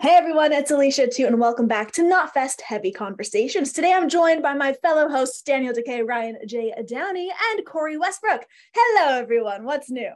Hey 0.00 0.14
everyone, 0.14 0.52
it's 0.52 0.70
Alicia 0.70 1.08
Atout, 1.08 1.26
and 1.26 1.40
welcome 1.40 1.66
back 1.66 1.90
to 1.90 2.02
Knotfest 2.02 2.60
Heavy 2.60 2.92
Conversations. 2.92 3.72
Today 3.72 3.92
I'm 3.92 4.08
joined 4.08 4.44
by 4.44 4.54
my 4.54 4.72
fellow 4.74 5.08
hosts 5.08 5.42
Daniel 5.42 5.74
Dekay, 5.74 6.06
Ryan 6.06 6.38
J. 6.46 6.72
Downey, 6.86 7.32
and 7.50 7.66
Cori 7.66 7.98
Westbrook. 7.98 8.46
Hello 8.72 9.18
everyone, 9.18 9.64
what's 9.64 9.90
new? 9.90 10.12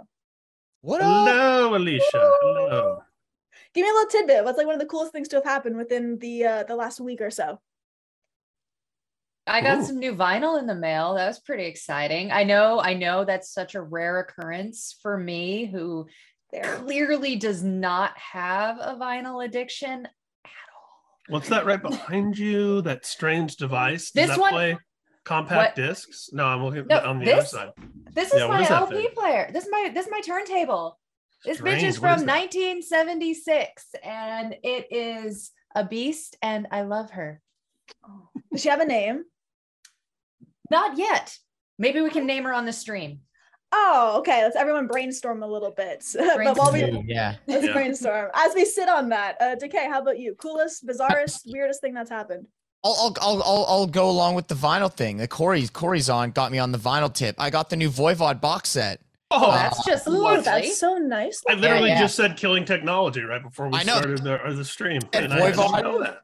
What 0.82 1.00
up? 1.00 1.26
Hello, 1.26 1.74
Alicia. 1.74 2.04
Hello. 2.14 3.02
Give 3.74 3.82
me 3.82 3.90
a 3.90 3.92
little 3.92 4.08
tidbit. 4.08 4.44
What's 4.44 4.56
like 4.56 4.68
one 4.68 4.76
of 4.76 4.80
the 4.80 4.86
coolest 4.86 5.10
things 5.10 5.26
to 5.30 5.36
have 5.36 5.44
happened 5.44 5.76
within 5.76 6.16
the 6.20 6.44
uh, 6.44 6.62
the 6.62 6.76
last 6.76 7.00
week 7.00 7.20
or 7.20 7.32
so? 7.32 7.58
I 9.48 9.62
got 9.62 9.78
Ooh. 9.78 9.84
some 9.84 9.98
new 9.98 10.14
vinyl 10.14 10.60
in 10.60 10.66
the 10.68 10.76
mail. 10.76 11.14
That 11.14 11.26
was 11.26 11.40
pretty 11.40 11.64
exciting. 11.64 12.30
I 12.30 12.44
know, 12.44 12.80
I 12.80 12.94
know 12.94 13.24
that's 13.24 13.52
such 13.52 13.74
a 13.74 13.82
rare 13.82 14.20
occurrence 14.20 14.96
for 15.02 15.18
me 15.18 15.66
who 15.66 16.06
There. 16.52 16.76
clearly 16.76 17.36
does 17.36 17.62
not 17.62 18.16
have 18.18 18.76
a 18.78 18.94
vinyl 19.00 19.44
addiction 19.44 20.04
at 20.44 20.50
all. 20.76 21.24
What's 21.28 21.48
that 21.48 21.64
right 21.64 21.80
behind 21.82 22.36
you? 22.36 22.82
That 22.82 23.06
strange 23.06 23.56
device? 23.56 24.10
Does 24.10 24.28
This 24.28 24.36
that 24.36 24.40
one- 24.40 24.52
play 24.52 24.78
compact 25.24 25.78
What? 25.78 25.86
discs? 25.86 26.28
No, 26.32 26.44
I'm 26.44 26.62
looking 26.62 26.86
No, 26.88 26.98
on 27.06 27.18
the 27.20 27.32
other 27.32 27.44
side. 27.46 27.70
This 28.12 28.34
is 28.34 28.40
Yeah, 28.40 28.48
my 28.48 28.62
is 28.62 28.70
LP 28.70 28.94
thing? 28.96 29.10
player. 29.14 29.50
This 29.52 29.64
is 29.64 29.70
my 29.70 29.90
this 29.94 30.04
is 30.06 30.10
my 30.12 30.20
turntable. 30.20 30.98
This 31.44 31.58
bitch 31.60 31.82
is 31.82 31.96
from 31.98 32.20
that? 32.26 32.26
1976 32.26 33.94
and 34.04 34.54
it 34.62 34.86
is 34.92 35.50
a 35.74 35.84
beast 35.84 36.36
and 36.42 36.66
I 36.70 36.82
love 36.82 37.10
her. 37.12 37.40
Oh. 38.06 38.28
Does 38.52 38.60
she 38.60 38.68
have 38.68 38.80
a 38.80 38.84
name? 38.84 39.24
Not 40.70 40.98
yet. 40.98 41.36
Maybe 41.78 42.00
we 42.02 42.10
can 42.10 42.26
name 42.26 42.44
her 42.44 42.52
on 42.52 42.66
the 42.66 42.72
stream. 42.72 43.20
Oh, 43.72 44.16
okay. 44.18 44.42
Let's 44.42 44.56
everyone 44.56 44.86
brainstorm 44.86 45.42
a 45.42 45.46
little 45.46 45.70
bit. 45.70 46.04
but 46.14 46.56
while 46.58 46.72
we 46.72 46.80
yeah. 47.06 47.36
let's 47.46 47.66
Yeah. 47.66 47.72
brainstorm 47.72 48.30
as 48.34 48.54
we 48.54 48.64
sit 48.64 48.88
on 48.88 49.08
that. 49.08 49.36
Uh, 49.40 49.56
Dekay, 49.56 49.88
how 49.88 50.00
about 50.02 50.18
you? 50.18 50.34
Coolest, 50.34 50.86
bizarrest, 50.86 51.42
weirdest 51.46 51.80
thing 51.80 51.94
that's 51.94 52.10
happened? 52.10 52.46
I'll, 52.84 52.96
I'll, 52.98 53.16
I'll, 53.20 53.42
I'll, 53.44 53.64
I'll 53.68 53.86
go 53.86 54.10
along 54.10 54.34
with 54.34 54.48
the 54.48 54.54
vinyl 54.56 54.92
thing. 54.92 55.16
The 55.16 55.28
Cori's 55.28 55.70
Cori's 55.70 56.10
on 56.10 56.32
got 56.32 56.50
me 56.52 56.58
on 56.58 56.72
the 56.72 56.78
vinyl 56.78 57.12
tip. 57.12 57.36
I 57.38 57.48
got 57.48 57.70
the 57.70 57.76
new 57.76 57.88
Voivod 57.90 58.40
box 58.40 58.70
set. 58.70 59.00
Oh, 59.34 59.50
That's 59.50 59.82
just 59.86 60.06
lovely. 60.06 60.42
that's 60.44 60.78
so 60.78 60.96
nice. 60.98 61.42
I 61.48 61.54
literally 61.54 61.88
yeah. 61.88 62.00
just 62.00 62.16
said 62.16 62.36
killing 62.36 62.66
technology 62.66 63.22
right 63.22 63.42
before 63.42 63.68
we 63.68 63.78
I 63.78 63.82
know. 63.82 63.96
started 63.96 64.22
the, 64.22 64.54
the 64.54 64.64
stream. 64.64 65.00
And 65.14 65.24
And 65.24 65.32
I 65.32 65.50
didn't 65.52 65.82
know 65.82 66.02
that. 66.02 66.22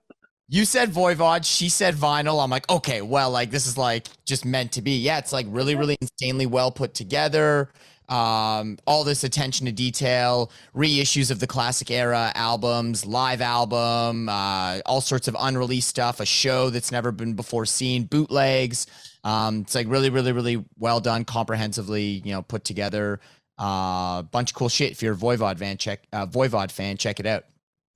You 0.50 0.64
said 0.64 0.90
Voivod, 0.90 1.44
she 1.44 1.68
said 1.68 1.94
vinyl. 1.94 2.42
I'm 2.42 2.48
like, 2.48 2.68
okay, 2.70 3.02
well, 3.02 3.30
like 3.30 3.50
this 3.50 3.66
is 3.66 3.76
like 3.76 4.06
just 4.24 4.46
meant 4.46 4.72
to 4.72 4.82
be. 4.82 4.98
Yeah, 4.98 5.18
it's 5.18 5.32
like 5.32 5.46
really, 5.50 5.74
really 5.74 5.98
insanely 6.00 6.46
well 6.46 6.70
put 6.70 6.94
together. 6.94 7.70
Um, 8.08 8.78
all 8.86 9.04
this 9.04 9.22
attention 9.24 9.66
to 9.66 9.72
detail, 9.72 10.50
reissues 10.74 11.30
of 11.30 11.40
the 11.40 11.46
classic 11.46 11.90
era 11.90 12.32
albums, 12.34 13.04
live 13.04 13.42
album, 13.42 14.30
uh, 14.30 14.80
all 14.86 15.02
sorts 15.02 15.28
of 15.28 15.36
unreleased 15.38 15.88
stuff, 15.88 16.18
a 16.18 16.24
show 16.24 16.70
that's 16.70 16.90
never 16.90 17.12
been 17.12 17.34
before 17.34 17.66
seen, 17.66 18.04
bootlegs. 18.04 18.86
Um, 19.24 19.60
it's 19.60 19.74
like 19.74 19.86
really, 19.88 20.08
really, 20.08 20.32
really 20.32 20.64
well 20.78 21.00
done, 21.00 21.26
comprehensively, 21.26 22.22
you 22.24 22.32
know, 22.32 22.40
put 22.40 22.64
together. 22.64 23.20
Uh, 23.58 24.22
bunch 24.22 24.52
of 24.52 24.54
cool 24.54 24.70
shit. 24.70 24.92
If 24.92 25.02
you're 25.02 25.12
a 25.12 25.16
Voivod 25.16 25.58
fan, 25.58 25.76
check 25.76 26.04
uh, 26.14 26.24
Voivod 26.24 26.70
fan, 26.70 26.96
check 26.96 27.20
it 27.20 27.26
out. 27.26 27.44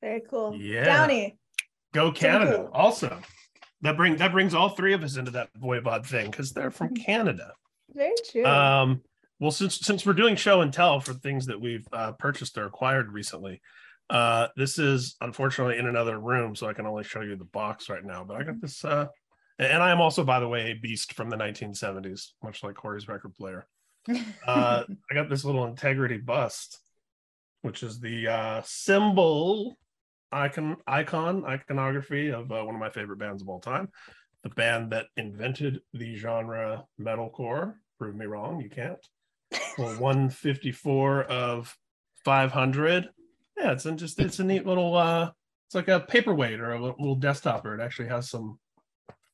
Very 0.03 0.21
cool. 0.29 0.55
Yeah. 0.55 0.85
Downey. 0.85 1.39
Go 1.93 2.13
Canada. 2.13 2.57
cool. 2.59 2.71
Also, 2.73 3.19
that 3.83 3.97
bring 3.97 4.17
that 4.17 4.33
brings 4.33 4.55
all 4.55 4.71
three 4.71 4.95
of 4.95 5.03
us 5.03 5.17
into 5.17 5.33
that 5.33 5.51
Voivod 5.61 6.07
thing 6.07 6.31
because 6.31 6.53
they're 6.53 6.71
from 6.71 6.95
Canada. 6.95 7.53
Very 7.93 8.15
true. 8.31 8.45
Um, 8.45 9.03
well, 9.39 9.51
since 9.51 9.81
since 9.81 10.07
we're 10.07 10.13
doing 10.13 10.37
show 10.37 10.61
and 10.61 10.73
tell 10.73 11.01
for 11.01 11.15
things 11.15 11.47
that 11.47 11.61
we've 11.61 11.87
uh, 11.93 12.13
purchased 12.13 12.57
or 12.57 12.67
acquired 12.67 13.13
recently, 13.13 13.61
uh, 14.09 14.49
this 14.57 14.79
is 14.79 15.17
unfortunately 15.21 15.79
in 15.79 15.87
another 15.87 16.19
room, 16.19 16.55
so 16.55 16.69
I 16.69 16.75
can 16.75 16.87
only 16.87 17.05
show 17.05 17.21
you 17.21 17.37
the 17.37 17.45
box 17.45 17.89
right 17.89 18.05
now. 18.05 18.25
But 18.25 18.37
I 18.37 18.45
got 18.45 18.61
this, 18.61 18.85
uh, 18.85 19.07
and 19.59 19.83
I 19.83 19.91
am 19.91 20.01
also, 20.01 20.25
by 20.25 20.39
the 20.39 20.49
way, 20.49 20.71
a 20.71 20.75
beast 20.75 21.15
from 21.15 21.29
the 21.29 21.37
1970s, 21.37 22.29
much 22.43 22.63
like 22.63 22.77
Cori's 22.77 23.09
record 23.09 23.35
player. 23.35 23.67
Uh, 24.45 24.83
I 25.11 25.15
got 25.15 25.31
this 25.31 25.45
little 25.45 25.65
integrity 25.65 26.17
bust, 26.17 26.81
which 27.61 27.85
is 27.85 28.01
the 28.01 28.27
uh, 28.27 28.63
symbol 28.65 29.79
icon 30.33 30.77
icon 30.87 31.45
iconography 31.45 32.31
of 32.31 32.51
uh, 32.51 32.63
one 32.63 32.75
of 32.75 32.81
my 32.81 32.91
favorite 32.91 33.19
bands 33.19 33.43
of 33.43 33.49
all 33.49 33.61
time, 33.61 33.89
the 34.43 34.51
band 34.51 34.93
that 34.93 35.07
invented 35.17 35.81
the 35.93 36.17
genre 36.17 36.85
metalcore. 37.01 37.75
Prove 37.99 38.17
me 38.17 38.27
wrong, 38.27 38.61
you 38.61 38.71
can't. 38.71 38.99
Well, 39.79 39.95
154 39.99 41.25
of 41.25 41.77
500. 42.25 43.09
Yeah, 43.57 43.73
it's 43.73 43.85
just 43.85 44.19
it's 44.19 44.39
a 44.39 44.45
neat 44.45 44.67
little 44.67 44.97
uh 44.97 45.31
it's 45.67 45.75
like 45.75 45.89
a 45.89 46.01
paperweight 46.01 46.61
or 46.61 46.73
a 46.73 46.81
little, 46.81 46.97
little 46.99 47.19
desktoper. 47.19 47.79
It 47.79 47.83
actually 47.83 48.09
has 48.09 48.29
some 48.29 48.59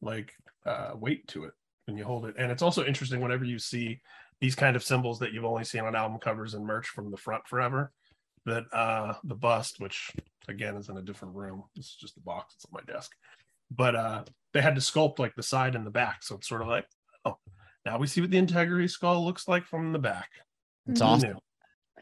like 0.01 0.33
uh 0.67 0.93
weight 0.95 1.27
to 1.29 1.45
it 1.45 1.53
when 1.87 1.97
you 1.97 2.05
hold 2.05 2.27
it. 2.27 2.35
And 2.39 2.53
it's 2.53 2.63
also 2.63 2.85
interesting 2.85 3.21
whenever 3.21 3.45
you 3.45 3.59
see 3.59 4.01
these 4.41 4.55
kind 4.55 4.77
of 4.77 4.85
symbols 4.85 5.19
that 5.19 5.33
you've 5.33 5.45
only 5.45 5.65
seen 5.65 5.83
on 5.83 5.97
album 5.97 6.19
covers 6.19 6.55
and 6.55 6.65
merch 6.65 6.89
from 6.89 7.11
the 7.11 7.17
front 7.17 7.47
forever. 7.47 7.93
That 8.49 8.65
uh 8.73 9.15
the 9.25 9.35
bust, 9.35 9.79
which 9.79 10.11
again 10.49 10.77
is 10.77 10.89
in 10.89 10.97
a 10.97 11.03
different 11.03 11.35
room. 11.35 11.65
it's 11.77 11.95
just 11.95 12.15
the 12.15 12.21
box, 12.23 12.55
it's 12.55 12.65
on 12.65 12.71
my 12.73 12.93
desk. 12.93 13.13
But 13.71 13.95
uh 13.95 14.25
they 14.55 14.63
had 14.63 14.75
to 14.77 14.81
sculpt 14.81 15.19
like 15.19 15.35
the 15.37 15.43
side 15.43 15.75
and 15.75 15.87
the 15.87 15.91
back. 15.91 16.23
So 16.23 16.37
it's 16.37 16.49
sort 16.49 16.63
of 16.63 16.69
like, 16.69 16.87
oh, 17.27 17.37
now 17.85 17.99
we 17.99 18.07
see 18.07 18.21
what 18.23 18.31
the 18.31 18.39
integrity 18.39 18.89
skull 18.89 19.25
looks 19.25 19.47
like 19.47 19.65
from 19.65 19.93
the 19.93 19.99
back. 19.99 20.29
It's 20.87 21.01
Mhm. 21.03 21.07
Awesome. 21.07 21.39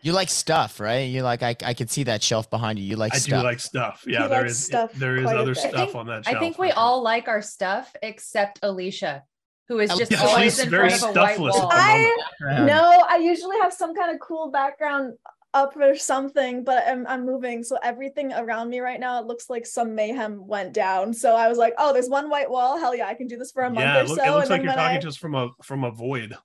You 0.02 0.12
like 0.12 0.28
stuff, 0.28 0.78
right? 0.78 1.08
You 1.08 1.22
like 1.22 1.42
I 1.42 1.56
I 1.64 1.74
could 1.74 1.90
see 1.90 2.04
that 2.04 2.22
shelf 2.22 2.48
behind 2.50 2.78
you. 2.78 2.84
You 2.84 2.96
like 2.96 3.14
I 3.14 3.18
stuff. 3.18 3.40
do 3.40 3.44
like 3.46 3.60
stuff. 3.60 4.04
Yeah, 4.06 4.22
He 4.24 4.28
there 4.28 4.42
likes 4.42 4.52
is 4.52 4.64
stuff 4.64 4.92
there 4.92 5.16
is 5.16 5.26
other 5.26 5.54
stuff 5.54 5.72
think- 5.72 5.94
on 5.96 6.06
that 6.06 6.28
I 6.28 6.38
think 6.38 6.58
we 6.58 6.68
sure. 6.68 6.78
all 6.78 7.02
like 7.02 7.26
our 7.28 7.42
stuff 7.42 7.96
except 8.02 8.60
Alicia, 8.62 9.24
who 9.68 9.80
is 9.80 9.90
just 9.96 10.12
Yeah, 10.12 10.20
always 10.22 10.54
she's 10.56 10.64
in 10.64 10.70
very 10.70 10.90
front 10.90 11.02
of 11.02 11.16
a 11.16 11.20
white 11.20 11.36
stuffless 11.38 11.58
wall. 11.58 11.70
I 11.72 12.14
moment. 12.40 12.66
no, 12.66 13.04
I 13.08 13.16
usually 13.16 13.58
have 13.58 13.72
some 13.72 13.94
kind 13.96 14.14
of 14.14 14.20
cool 14.20 14.50
background 14.52 15.14
up 15.56 15.74
or 15.76 15.96
something, 15.96 16.62
but 16.64 16.84
I'm 16.86 17.06
I'm 17.06 17.24
moving, 17.24 17.64
so 17.64 17.78
everything 17.82 18.32
around 18.32 18.68
me 18.68 18.80
right 18.80 19.00
now 19.00 19.20
it 19.20 19.26
looks 19.26 19.48
like 19.48 19.64
some 19.66 19.94
mayhem 19.94 20.46
went 20.46 20.72
down. 20.74 21.14
So 21.14 21.34
I 21.34 21.48
was 21.48 21.58
like, 21.58 21.74
oh, 21.78 21.92
there's 21.92 22.08
one 22.10 22.28
white 22.28 22.50
wall. 22.50 22.78
Hell 22.78 22.94
yeah, 22.94 23.06
I 23.08 23.14
can 23.14 23.26
do 23.26 23.36
this 23.38 23.52
for 23.52 23.62
a 23.64 23.70
month 23.70 23.80
Yeah, 23.80 24.00
or 24.00 24.04
look, 24.04 24.18
so. 24.18 24.24
it 24.24 24.30
looks 24.30 24.42
and 24.44 24.50
like 24.50 24.62
you're 24.62 24.72
talking 24.74 24.98
I- 24.98 25.00
to 25.00 25.08
us 25.08 25.16
from 25.16 25.34
a 25.34 25.48
from 25.62 25.84
a 25.84 25.90
void. 25.90 26.36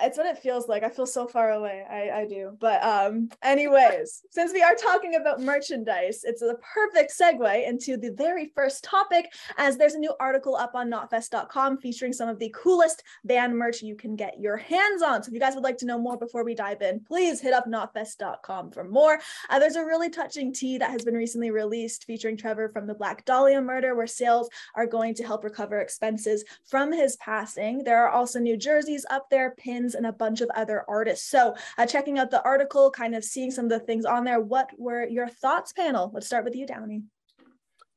It's 0.00 0.18
what 0.18 0.26
it 0.26 0.38
feels 0.38 0.68
like. 0.68 0.82
I 0.82 0.88
feel 0.88 1.06
so 1.06 1.26
far 1.26 1.52
away. 1.52 1.84
I, 1.88 2.20
I 2.20 2.26
do. 2.26 2.56
But 2.60 2.82
um, 2.82 3.30
anyways, 3.42 4.22
since 4.30 4.52
we 4.52 4.62
are 4.62 4.74
talking 4.74 5.16
about 5.16 5.40
merchandise, 5.40 6.20
it's 6.24 6.42
a 6.42 6.54
perfect 6.74 7.12
segue 7.18 7.68
into 7.68 7.96
the 7.96 8.12
very 8.12 8.52
first 8.54 8.84
topic, 8.84 9.32
as 9.56 9.76
there's 9.76 9.94
a 9.94 9.98
new 9.98 10.14
article 10.20 10.56
up 10.56 10.74
on 10.74 10.90
knotfest.com 10.90 11.78
featuring 11.78 12.12
some 12.12 12.28
of 12.28 12.38
the 12.38 12.54
coolest 12.56 13.02
band 13.24 13.56
merch 13.56 13.82
you 13.82 13.96
can 13.96 14.16
get 14.16 14.38
your 14.40 14.56
hands 14.56 15.02
on. 15.02 15.22
So 15.22 15.28
if 15.28 15.34
you 15.34 15.40
guys 15.40 15.54
would 15.54 15.64
like 15.64 15.78
to 15.78 15.86
know 15.86 15.98
more 15.98 16.16
before 16.16 16.44
we 16.44 16.54
dive 16.54 16.82
in, 16.82 17.00
please 17.00 17.40
hit 17.40 17.52
up 17.52 17.66
knotfest.com 17.66 18.70
for 18.70 18.84
more. 18.84 19.18
Uh, 19.50 19.58
there's 19.58 19.76
a 19.76 19.84
really 19.84 20.10
touching 20.10 20.52
tee 20.52 20.78
that 20.78 20.90
has 20.90 21.04
been 21.04 21.14
recently 21.14 21.50
released 21.50 22.04
featuring 22.04 22.36
Trevor 22.36 22.68
from 22.68 22.86
the 22.86 22.94
Black 22.94 23.24
Dahlia 23.24 23.60
murder, 23.60 23.94
where 23.94 24.06
sales 24.06 24.48
are 24.74 24.86
going 24.86 25.14
to 25.14 25.24
help 25.24 25.44
recover 25.44 25.78
expenses 25.80 26.44
from 26.64 26.92
his 26.92 27.16
passing. 27.16 27.84
There 27.84 28.04
are 28.04 28.10
also 28.10 28.38
new 28.38 28.56
jerseys 28.56 29.06
up 29.10 29.28
there, 29.30 29.54
pins, 29.56 29.87
and 29.94 30.06
a 30.06 30.12
bunch 30.12 30.40
of 30.40 30.50
other 30.54 30.84
artists. 30.88 31.28
So, 31.30 31.54
uh, 31.76 31.86
checking 31.86 32.18
out 32.18 32.30
the 32.30 32.42
article, 32.42 32.90
kind 32.90 33.14
of 33.14 33.24
seeing 33.24 33.50
some 33.50 33.66
of 33.66 33.70
the 33.70 33.80
things 33.80 34.04
on 34.04 34.24
there. 34.24 34.40
What 34.40 34.70
were 34.78 35.06
your 35.06 35.28
thoughts, 35.28 35.72
panel? 35.72 36.10
Let's 36.12 36.26
start 36.26 36.44
with 36.44 36.54
you, 36.54 36.66
Downey. 36.66 37.02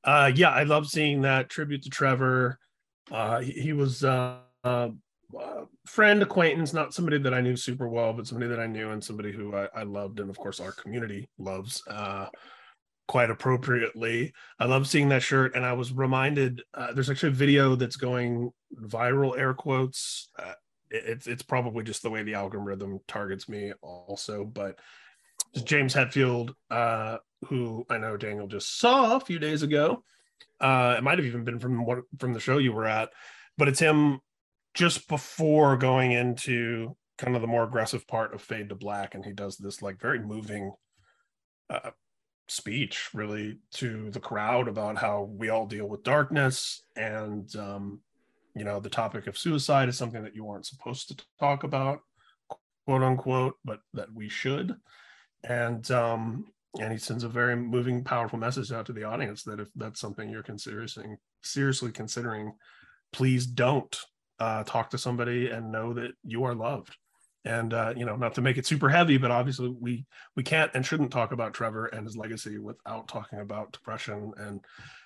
Uh, 0.03 0.31
yeah, 0.33 0.49
I 0.49 0.63
love 0.63 0.87
seeing 0.87 1.21
that 1.21 1.49
tribute 1.49 1.83
to 1.83 1.89
Trevor. 1.89 2.57
Uh, 3.11 3.39
he, 3.39 3.51
he 3.51 3.73
was 3.73 4.03
uh, 4.03 4.37
uh, 4.63 4.89
uh, 5.39 5.61
friend, 5.85 6.21
acquaintance, 6.21 6.73
not 6.73 6.93
somebody 6.93 7.17
that 7.19 7.33
I 7.33 7.41
knew 7.41 7.55
super 7.55 7.87
well, 7.87 8.13
but 8.13 8.27
somebody 8.27 8.49
that 8.49 8.59
I 8.59 8.67
knew 8.67 8.91
and 8.91 9.03
somebody 9.03 9.31
who 9.31 9.55
I, 9.55 9.67
I 9.75 9.83
loved, 9.83 10.19
and 10.19 10.29
of 10.29 10.37
course 10.37 10.59
our 10.59 10.71
community 10.71 11.29
loves 11.37 11.83
uh, 11.87 12.27
quite 13.07 13.29
appropriately. 13.29 14.33
I 14.59 14.65
love 14.65 14.87
seeing 14.87 15.09
that 15.09 15.23
shirt, 15.23 15.55
and 15.55 15.65
I 15.65 15.73
was 15.73 15.91
reminded. 15.91 16.63
Uh, 16.73 16.93
there's 16.93 17.09
actually 17.09 17.29
a 17.29 17.33
video 17.33 17.75
that's 17.75 17.95
going 17.95 18.51
viral, 18.75 19.37
air 19.37 19.53
quotes. 19.53 20.29
Uh, 20.37 20.53
it's 20.91 21.27
it's 21.27 21.43
probably 21.43 21.83
just 21.83 22.03
the 22.03 22.09
way 22.09 22.23
the 22.23 22.35
algorithm 22.35 22.99
targets 23.07 23.49
me, 23.49 23.73
also, 23.81 24.45
but. 24.45 24.79
James 25.65 25.93
Hetfield, 25.93 26.53
uh, 26.69 27.17
who 27.47 27.85
I 27.89 27.97
know 27.97 28.15
Daniel 28.15 28.47
just 28.47 28.79
saw 28.79 29.17
a 29.17 29.19
few 29.19 29.37
days 29.37 29.63
ago, 29.63 30.03
uh, 30.61 30.95
it 30.97 31.03
might 31.03 31.17
have 31.17 31.25
even 31.25 31.43
been 31.43 31.59
from 31.59 31.85
what 31.85 31.99
from 32.19 32.33
the 32.33 32.39
show 32.39 32.57
you 32.57 32.71
were 32.71 32.85
at, 32.85 33.09
but 33.57 33.67
it's 33.67 33.79
him 33.79 34.19
just 34.73 35.07
before 35.07 35.75
going 35.75 36.11
into 36.11 36.95
kind 37.17 37.35
of 37.35 37.41
the 37.41 37.47
more 37.47 37.63
aggressive 37.63 38.07
part 38.07 38.33
of 38.33 38.41
Fade 38.41 38.69
to 38.69 38.75
Black, 38.75 39.13
and 39.15 39.25
he 39.25 39.33
does 39.33 39.57
this 39.57 39.81
like 39.81 39.99
very 39.99 40.19
moving 40.19 40.71
uh, 41.69 41.91
speech, 42.47 43.09
really, 43.13 43.59
to 43.73 44.09
the 44.11 44.19
crowd 44.19 44.67
about 44.67 44.97
how 44.97 45.23
we 45.23 45.49
all 45.49 45.65
deal 45.65 45.87
with 45.87 46.03
darkness, 46.03 46.83
and 46.95 47.53
um, 47.55 47.99
you 48.55 48.63
know 48.63 48.79
the 48.79 48.89
topic 48.89 49.27
of 49.27 49.37
suicide 49.37 49.89
is 49.89 49.97
something 49.97 50.23
that 50.23 50.35
you 50.35 50.47
aren't 50.49 50.65
supposed 50.65 51.07
to 51.07 51.25
talk 51.39 51.63
about, 51.63 52.01
quote 52.85 53.03
unquote, 53.03 53.55
but 53.63 53.79
that 53.93 54.13
we 54.13 54.29
should. 54.29 54.75
And 55.43 55.89
um, 55.91 56.45
and 56.79 56.91
he 56.91 56.97
sends 56.97 57.23
a 57.23 57.29
very 57.29 57.55
moving, 57.55 58.03
powerful 58.03 58.39
message 58.39 58.71
out 58.71 58.85
to 58.85 58.93
the 58.93 59.03
audience 59.03 59.43
that 59.43 59.59
if 59.59 59.69
that's 59.75 59.99
something 59.99 60.29
you're 60.29 60.43
considering, 60.43 61.17
seriously 61.41 61.91
considering, 61.91 62.53
please 63.11 63.45
don't 63.45 63.97
uh, 64.39 64.63
talk 64.63 64.89
to 64.91 64.97
somebody 64.97 65.49
and 65.49 65.71
know 65.71 65.93
that 65.93 66.11
you 66.23 66.43
are 66.45 66.55
loved. 66.55 66.95
And 67.43 67.73
uh, 67.73 67.93
you 67.97 68.05
know, 68.05 68.15
not 68.15 68.35
to 68.35 68.41
make 68.41 68.57
it 68.57 68.67
super 68.67 68.87
heavy, 68.87 69.17
but 69.17 69.31
obviously 69.31 69.69
we 69.69 70.05
we 70.35 70.43
can't 70.43 70.71
and 70.75 70.85
shouldn't 70.85 71.11
talk 71.11 71.31
about 71.31 71.53
Trevor 71.53 71.87
and 71.87 72.05
his 72.05 72.15
legacy 72.15 72.59
without 72.59 73.07
talking 73.07 73.39
about 73.39 73.71
depression 73.71 74.31
and 74.37 74.61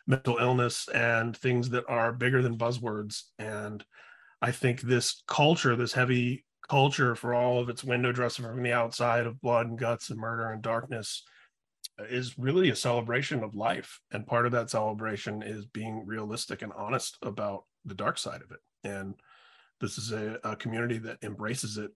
mental 0.05 0.37
illness 0.37 0.89
and 0.89 1.35
things 1.37 1.69
that 1.69 1.85
are 1.87 2.11
bigger 2.11 2.41
than 2.41 2.57
buzzwords. 2.57 3.23
And 3.39 3.83
I 4.41 4.51
think 4.51 4.81
this 4.81 5.23
culture, 5.27 5.75
this 5.75 5.93
heavy 5.93 6.45
culture 6.67 7.15
for 7.15 7.33
all 7.33 7.59
of 7.59 7.69
its 7.69 7.83
window 7.83 8.11
dressing 8.11 8.45
from 8.45 8.63
the 8.63 8.73
outside 8.73 9.25
of 9.25 9.41
blood 9.41 9.67
and 9.67 9.79
guts 9.79 10.09
and 10.09 10.19
murder 10.19 10.49
and 10.49 10.61
darkness 10.61 11.23
is 12.09 12.37
really 12.37 12.69
a 12.69 12.75
celebration 12.75 13.43
of 13.43 13.55
life 13.55 13.99
and 14.11 14.27
part 14.27 14.45
of 14.45 14.51
that 14.51 14.69
celebration 14.69 15.41
is 15.41 15.65
being 15.65 16.05
realistic 16.05 16.61
and 16.61 16.73
honest 16.73 17.17
about 17.21 17.63
the 17.85 17.93
dark 17.93 18.17
side 18.17 18.41
of 18.41 18.51
it 18.51 18.59
and 18.83 19.13
this 19.79 19.97
is 19.97 20.11
a, 20.11 20.37
a 20.43 20.55
community 20.55 20.97
that 20.97 21.17
embraces 21.21 21.77
it 21.77 21.91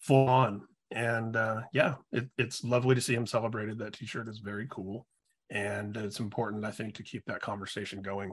full 0.00 0.28
on 0.28 0.62
and 0.90 1.36
uh, 1.36 1.60
yeah 1.72 1.94
it, 2.12 2.28
it's 2.38 2.64
lovely 2.64 2.94
to 2.94 3.00
see 3.00 3.14
him 3.14 3.26
celebrated 3.26 3.78
that 3.78 3.92
t-shirt 3.92 4.28
is 4.28 4.38
very 4.38 4.66
cool 4.70 5.06
and 5.50 5.96
it's 5.96 6.18
important 6.20 6.64
i 6.64 6.70
think 6.70 6.94
to 6.94 7.02
keep 7.02 7.24
that 7.26 7.40
conversation 7.40 8.02
going 8.02 8.32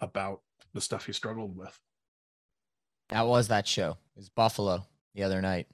about 0.00 0.40
the 0.74 0.80
stuff 0.80 1.06
he 1.06 1.12
struggled 1.12 1.56
with 1.56 1.78
That 3.08 3.26
was 3.26 3.48
that 3.48 3.66
show. 3.66 3.90
It 3.92 4.18
was 4.18 4.28
Buffalo 4.28 4.84
the 5.14 5.22
other 5.22 5.40
night. 5.40 5.68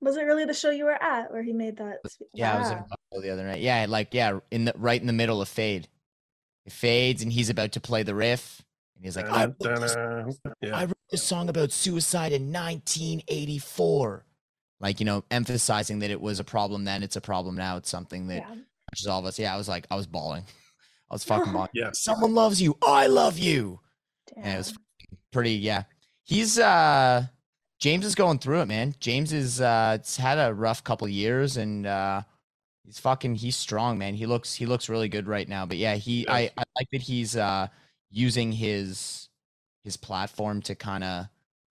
Was 0.00 0.16
it 0.16 0.22
really 0.22 0.44
the 0.44 0.52
show 0.54 0.70
you 0.70 0.84
were 0.84 1.02
at 1.02 1.32
where 1.32 1.42
he 1.42 1.52
made 1.54 1.78
that? 1.78 1.98
spe- 2.06 2.24
Yeah, 2.34 2.54
I 2.54 2.58
was 2.60 2.70
in 2.70 2.78
Buffalo 2.78 3.22
the 3.22 3.30
other 3.30 3.44
night. 3.46 3.60
Yeah, 3.62 3.86
like 3.88 4.12
yeah, 4.12 4.38
in 4.50 4.66
the 4.66 4.74
right 4.76 5.00
in 5.00 5.06
the 5.06 5.12
middle 5.14 5.40
of 5.40 5.48
fade. 5.48 5.88
It 6.66 6.72
fades 6.72 7.22
and 7.22 7.32
he's 7.32 7.48
about 7.50 7.72
to 7.72 7.80
play 7.80 8.02
the 8.02 8.14
riff. 8.14 8.62
And 8.96 9.04
he's 9.04 9.16
like, 9.16 9.26
I 9.30 9.46
wrote, 9.46 9.58
this, 9.58 9.94
Dun-dun-dun. 9.94 10.54
yeah 10.62 10.76
I 10.76 10.84
wrote 10.84 10.98
this 11.10 11.22
song 11.24 11.48
about 11.48 11.72
suicide 11.72 12.32
in 12.32 12.52
1984. 12.52 14.24
Like, 14.84 15.00
you 15.00 15.06
know, 15.06 15.24
emphasizing 15.32 15.98
that 16.00 16.10
it 16.10 16.20
was 16.20 16.38
a 16.38 16.44
problem 16.44 16.84
then, 16.84 17.02
it's 17.02 17.16
a 17.16 17.20
problem 17.20 17.56
now. 17.56 17.76
It's 17.78 17.88
something 17.90 18.28
that 18.28 18.44
Yeah. 18.48 18.54
touches 18.90 19.06
all 19.08 19.18
of 19.18 19.24
us. 19.24 19.38
Yeah, 19.38 19.52
I 19.52 19.56
was 19.56 19.68
like, 19.68 19.86
I 19.90 19.96
was 19.96 20.06
bawling. 20.06 20.44
I 21.10 21.14
was 21.14 21.24
fucking 21.24 21.52
bawling. 21.52 21.70
yeah 21.74 21.90
Someone 21.92 22.34
loves 22.34 22.62
you. 22.62 22.76
I 22.86 23.06
love 23.08 23.38
you. 23.38 23.80
Yeah, 24.36 24.54
it 24.54 24.58
was 24.58 24.74
pretty 25.32 25.52
yeah 25.54 25.82
he's 26.22 26.58
uh 26.60 27.26
james 27.80 28.06
is 28.06 28.14
going 28.14 28.38
through 28.38 28.60
it 28.60 28.66
man 28.66 28.94
james 29.00 29.32
is 29.32 29.60
uh 29.60 29.96
it's 29.98 30.16
had 30.16 30.38
a 30.38 30.54
rough 30.54 30.82
couple 30.84 31.08
years 31.08 31.56
and 31.56 31.86
uh 31.86 32.22
he's 32.84 32.98
fucking 33.00 33.34
he's 33.34 33.56
strong 33.56 33.98
man 33.98 34.14
he 34.14 34.26
looks 34.26 34.54
he 34.54 34.64
looks 34.64 34.88
really 34.88 35.08
good 35.08 35.26
right 35.26 35.48
now 35.48 35.66
but 35.66 35.76
yeah 35.76 35.96
he 35.96 36.26
i 36.28 36.50
i 36.56 36.62
like 36.78 36.88
that 36.92 37.02
he's 37.02 37.36
uh 37.36 37.66
using 38.10 38.52
his 38.52 39.28
his 39.82 39.96
platform 39.96 40.62
to 40.62 40.74
kind 40.76 41.02
of 41.04 41.26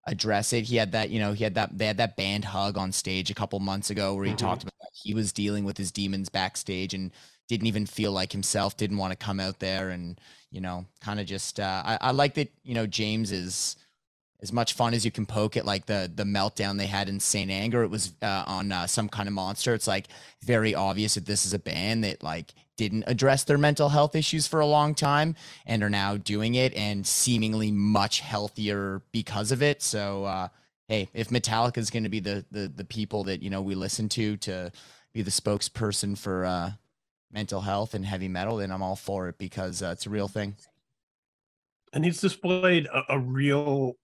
address 0.06 0.52
it 0.52 0.64
he 0.64 0.76
had 0.76 0.92
that 0.92 1.10
you 1.10 1.18
know 1.20 1.32
he 1.32 1.44
had 1.44 1.54
that 1.54 1.76
they 1.78 1.86
had 1.86 1.96
that 1.96 2.16
band 2.16 2.44
hug 2.44 2.76
on 2.76 2.90
stage 2.90 3.30
a 3.30 3.34
couple 3.34 3.58
months 3.60 3.88
ago 3.90 4.14
where 4.14 4.24
he 4.24 4.34
Mhm. 4.34 4.38
talked 4.38 4.62
about 4.62 4.72
he 4.92 5.14
was 5.14 5.32
dealing 5.32 5.64
with 5.64 5.78
his 5.78 5.92
demons 5.92 6.28
backstage 6.28 6.92
and 6.94 7.12
didn't 7.48 7.66
even 7.66 7.86
feel 7.86 8.12
like 8.12 8.32
himself 8.32 8.76
didn't 8.76 8.98
want 8.98 9.12
to 9.12 9.16
come 9.16 9.38
out 9.40 9.58
there 9.60 9.90
and 9.90 10.20
you 10.50 10.60
know, 10.60 10.84
kind 11.00 11.18
of 11.18 11.26
just 11.26 11.58
uh, 11.58 11.82
I, 11.84 11.98
I 12.00 12.10
like 12.10 12.34
that, 12.34 12.52
you 12.62 12.74
know, 12.74 12.86
James 12.86 13.32
is 13.32 13.76
as 14.42 14.52
much 14.52 14.74
fun 14.74 14.92
as 14.92 15.04
you 15.04 15.10
can 15.10 15.24
poke 15.24 15.56
at 15.56 15.64
like 15.64 15.86
the 15.86 16.10
the 16.14 16.24
meltdown 16.24 16.76
they 16.76 16.86
had 16.86 17.08
in 17.08 17.20
Saint 17.20 17.50
Anger. 17.50 17.82
It 17.82 17.88
was 17.90 18.12
uh, 18.22 18.44
on 18.46 18.70
uh, 18.72 18.86
some 18.86 19.08
kind 19.08 19.28
of 19.28 19.34
monster. 19.34 19.72
It's 19.74 19.86
like 19.86 20.08
very 20.42 20.74
obvious 20.74 21.14
that 21.14 21.26
this 21.26 21.46
is 21.46 21.54
a 21.54 21.58
band 21.58 22.04
that 22.04 22.22
like 22.22 22.52
didn't 22.76 23.04
address 23.06 23.44
their 23.44 23.58
mental 23.58 23.90
health 23.90 24.14
issues 24.16 24.46
for 24.46 24.60
a 24.60 24.66
long 24.66 24.94
time 24.94 25.36
and 25.66 25.82
are 25.82 25.90
now 25.90 26.16
doing 26.16 26.54
it 26.54 26.74
and 26.74 27.06
seemingly 27.06 27.70
much 27.70 28.20
healthier 28.20 29.02
because 29.12 29.52
of 29.52 29.62
it. 29.62 29.82
So 29.82 30.24
uh, 30.24 30.48
hey, 30.88 31.08
if 31.14 31.28
Metallica 31.28 31.78
is 31.78 31.90
going 31.90 32.04
to 32.04 32.08
be 32.08 32.20
the, 32.20 32.44
the 32.50 32.68
the 32.68 32.84
people 32.84 33.24
that 33.24 33.42
you 33.42 33.50
know 33.50 33.62
we 33.62 33.74
listen 33.74 34.08
to 34.10 34.36
to 34.38 34.72
be 35.12 35.22
the 35.22 35.30
spokesperson 35.30 36.16
for 36.16 36.44
uh, 36.44 36.72
mental 37.30 37.60
health 37.60 37.94
and 37.94 38.04
heavy 38.04 38.28
metal, 38.28 38.56
then 38.56 38.70
I'm 38.70 38.82
all 38.82 38.96
for 38.96 39.28
it 39.28 39.38
because 39.38 39.82
uh, 39.82 39.90
it's 39.92 40.06
a 40.06 40.10
real 40.10 40.28
thing. 40.28 40.56
and 41.92 42.04
he's 42.04 42.20
displayed 42.20 42.86
a, 42.86 43.02
a 43.10 43.18
real 43.18 43.96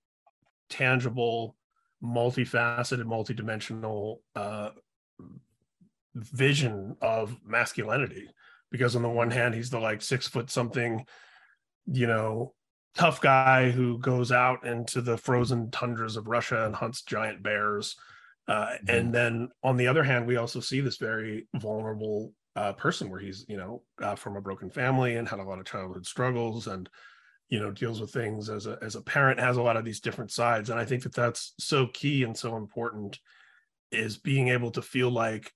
tangible 0.69 1.57
multifaceted 2.03 3.05
multidimensional 3.05 4.19
uh 4.37 4.71
vision 6.15 6.97
of 7.01 7.37
masculinity 7.45 8.29
because 8.71 8.97
on 8.97 9.03
the 9.03 9.09
one 9.09 9.31
hand 9.31 9.55
he's 9.55 9.71
the 9.71 9.79
like 9.79 10.03
six 10.03 10.29
foot 10.29 10.51
something 10.51 11.05
you 11.87 12.07
know 12.07 12.55
tough 12.95 13.21
guy 13.21 13.71
who 13.71 13.99
goes 13.99 14.33
out 14.33 14.67
into 14.67 15.01
the 15.01 15.17
frozen 15.17 15.71
tundras 15.71 16.17
of 16.17 16.27
russia 16.27 16.67
and 16.67 16.75
hunts 16.75 17.03
giant 17.03 17.43
bears. 17.43 17.97
Uh, 18.49 18.77
and 18.89 19.15
then 19.15 19.51
on 19.63 19.77
the 19.77 19.87
other 19.87 20.03
hand 20.03 20.27
we 20.27 20.37
also 20.37 20.59
see 20.59 20.81
this 20.81 20.97
very 20.97 21.47
vulnerable 21.57 22.33
uh, 22.57 22.73
person 22.73 23.11
where 23.11 23.21
he's 23.21 23.45
you 23.47 23.59
know 23.59 23.83
uh, 24.03 24.15
from 24.15 24.37
a 24.37 24.41
broken 24.41 24.71
family 24.71 25.17
and 25.17 25.29
had 25.29 25.39
a 25.39 25.45
lot 25.45 25.59
of 25.59 25.67
childhood 25.67 26.07
struggles 26.07 26.67
and 26.67 26.89
you 27.51 27.61
know 27.61 27.71
deals 27.71 28.01
with 28.01 28.11
things 28.11 28.49
as 28.49 28.67
a 28.67 28.79
as 28.81 28.97
a 28.97 29.03
parent 29.03 29.39
has 29.39 29.59
a 29.59 29.63
lot 29.63 29.77
of 29.77 29.85
these 29.85 30.01
different 30.01 30.31
sides. 30.31 30.71
And 30.71 30.79
i 30.79 30.85
think 30.85 31.03
that 31.03 31.15
that's 31.15 31.55
so 31.59 31.89
key 31.89 32.23
and 32.23 32.37
so 32.37 32.57
important 32.57 33.19
is 33.93 34.17
being 34.17 34.49
able 34.49 34.71
to 34.73 34.83
feel 34.83 35.11
like 35.11 35.53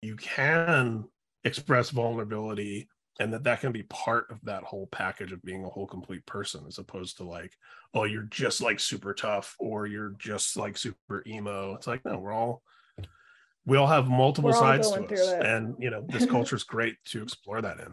you 0.00 0.16
can 0.16 1.04
express 1.46 1.90
vulnerability 1.90 2.88
and 3.18 3.32
that 3.32 3.44
that 3.44 3.60
can 3.60 3.72
be 3.72 3.82
part 3.84 4.30
of 4.30 4.38
that 4.44 4.62
whole 4.62 4.86
package 4.88 5.32
of 5.32 5.42
being 5.42 5.64
a 5.64 5.68
whole 5.68 5.86
complete 5.86 6.24
person 6.26 6.64
as 6.68 6.78
opposed 6.78 7.16
to 7.16 7.24
like 7.24 7.52
oh 7.94 8.04
you're 8.04 8.24
just 8.30 8.60
like 8.60 8.78
super 8.80 9.14
tough 9.14 9.54
or 9.58 9.86
you're 9.86 10.12
just 10.18 10.56
like 10.56 10.76
super 10.76 11.22
emo 11.26 11.74
it's 11.74 11.86
like 11.86 12.04
no 12.04 12.18
we're 12.18 12.32
all 12.32 12.62
we 13.64 13.76
all 13.78 13.86
have 13.86 14.06
multiple 14.08 14.50
We're 14.50 14.56
all 14.56 14.62
sides 14.62 14.90
to 14.90 15.04
us 15.04 15.20
it. 15.32 15.44
and 15.46 15.74
you 15.78 15.90
know 15.90 16.04
this 16.08 16.26
culture 16.26 16.56
is 16.56 16.62
great 16.64 16.96
to 17.06 17.22
explore 17.22 17.62
that 17.62 17.78
in 17.80 17.92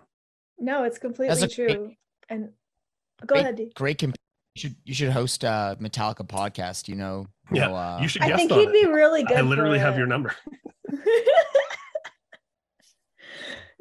No, 0.59 0.83
it's 0.83 0.97
completely 0.99 1.35
a 1.35 1.39
great- 1.39 1.51
true. 1.53 1.91
And 2.29 2.49
go 3.25 3.35
great- 3.35 3.41
ahead, 3.41 3.55
D. 3.55 3.71
Great. 3.75 3.97
Comp- 3.99 4.15
you 4.55 4.59
should 4.61 4.75
you 4.85 4.93
should 4.93 5.09
host 5.11 5.43
a 5.43 5.75
Metallica 5.81 6.27
podcast. 6.27 6.87
You 6.87 6.95
know. 6.95 7.25
you 7.51 7.57
Yeah, 7.59 7.67
know, 7.67 7.75
uh, 7.75 7.99
you 8.01 8.07
should 8.07 8.21
I 8.21 8.35
think 8.35 8.51
on 8.51 8.59
he'd 8.59 8.69
it. 8.69 8.73
be 8.73 8.85
really 8.91 9.23
good. 9.23 9.35
i 9.37 9.41
literally 9.41 9.79
for 9.79 9.85
have 9.85 9.95
it. 9.95 9.97
your 9.97 10.07
number 10.07 10.35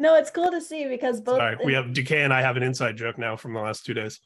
no, 0.02 0.16
it's 0.16 0.30
cool 0.30 0.50
to 0.50 0.60
see 0.60 0.86
because 0.86 1.20
both. 1.20 1.38
Sorry, 1.38 1.56
we 1.64 1.72
have 1.74 1.86
DK 1.86 2.24
and 2.24 2.32
I 2.34 2.42
have 2.42 2.56
an 2.56 2.62
inside 2.62 2.96
joke 2.96 3.16
now 3.18 3.36
from 3.36 3.54
the 3.54 3.60
last 3.60 3.86
two 3.86 3.94
days. 3.94 4.20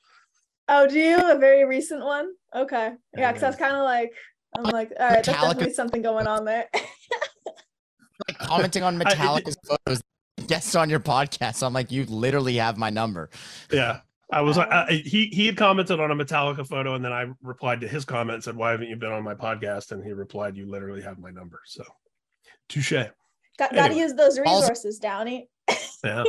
Oh, 0.68 0.88
do 0.88 0.98
you 0.98 1.16
a 1.30 1.38
very 1.38 1.64
recent 1.64 2.02
one? 2.04 2.32
Okay, 2.54 2.92
yeah, 3.16 3.30
because 3.30 3.44
I 3.44 3.48
was 3.48 3.56
kind 3.56 3.76
of 3.76 3.84
like, 3.84 4.12
I'm 4.56 4.64
like, 4.64 4.90
all 4.98 5.06
right, 5.06 5.22
there's 5.22 5.26
definitely 5.36 5.72
something 5.74 6.02
going 6.02 6.26
on 6.26 6.44
there. 6.44 6.66
like 8.28 8.38
commenting 8.38 8.82
on 8.82 9.00
I- 9.02 9.04
Metallica's 9.04 9.56
photos. 9.66 10.00
Guests 10.46 10.76
on 10.76 10.88
your 10.88 11.00
podcast. 11.00 11.56
So 11.56 11.66
I'm 11.66 11.72
like, 11.72 11.90
you 11.90 12.04
literally 12.04 12.56
have 12.56 12.78
my 12.78 12.88
number. 12.88 13.30
Yeah. 13.72 14.00
I 14.32 14.42
was 14.42 14.56
like, 14.56 14.70
Um, 14.70 14.86
he 14.88 15.26
he 15.32 15.46
had 15.46 15.56
commented 15.56 15.98
on 15.98 16.10
a 16.10 16.14
Metallica 16.14 16.66
photo, 16.66 16.94
and 16.94 17.04
then 17.04 17.12
I 17.12 17.26
replied 17.42 17.80
to 17.82 17.88
his 17.88 18.04
comment 18.04 18.34
and 18.34 18.44
said, 18.44 18.56
"Why 18.56 18.72
haven't 18.72 18.88
you 18.88 18.96
been 18.96 19.12
on 19.12 19.22
my 19.22 19.34
podcast?" 19.34 19.92
And 19.92 20.04
he 20.04 20.12
replied, 20.12 20.56
"You 20.56 20.68
literally 20.68 21.00
have 21.02 21.18
my 21.18 21.30
number." 21.30 21.60
So, 21.64 21.84
touche. 22.68 22.92
Got, 23.56 23.72
gotta 23.72 23.94
use 23.94 24.14
those 24.14 24.36
Also- 24.38 24.60
resources, 24.62 24.98
Downey. 24.98 25.48
Yeah. 26.04 26.24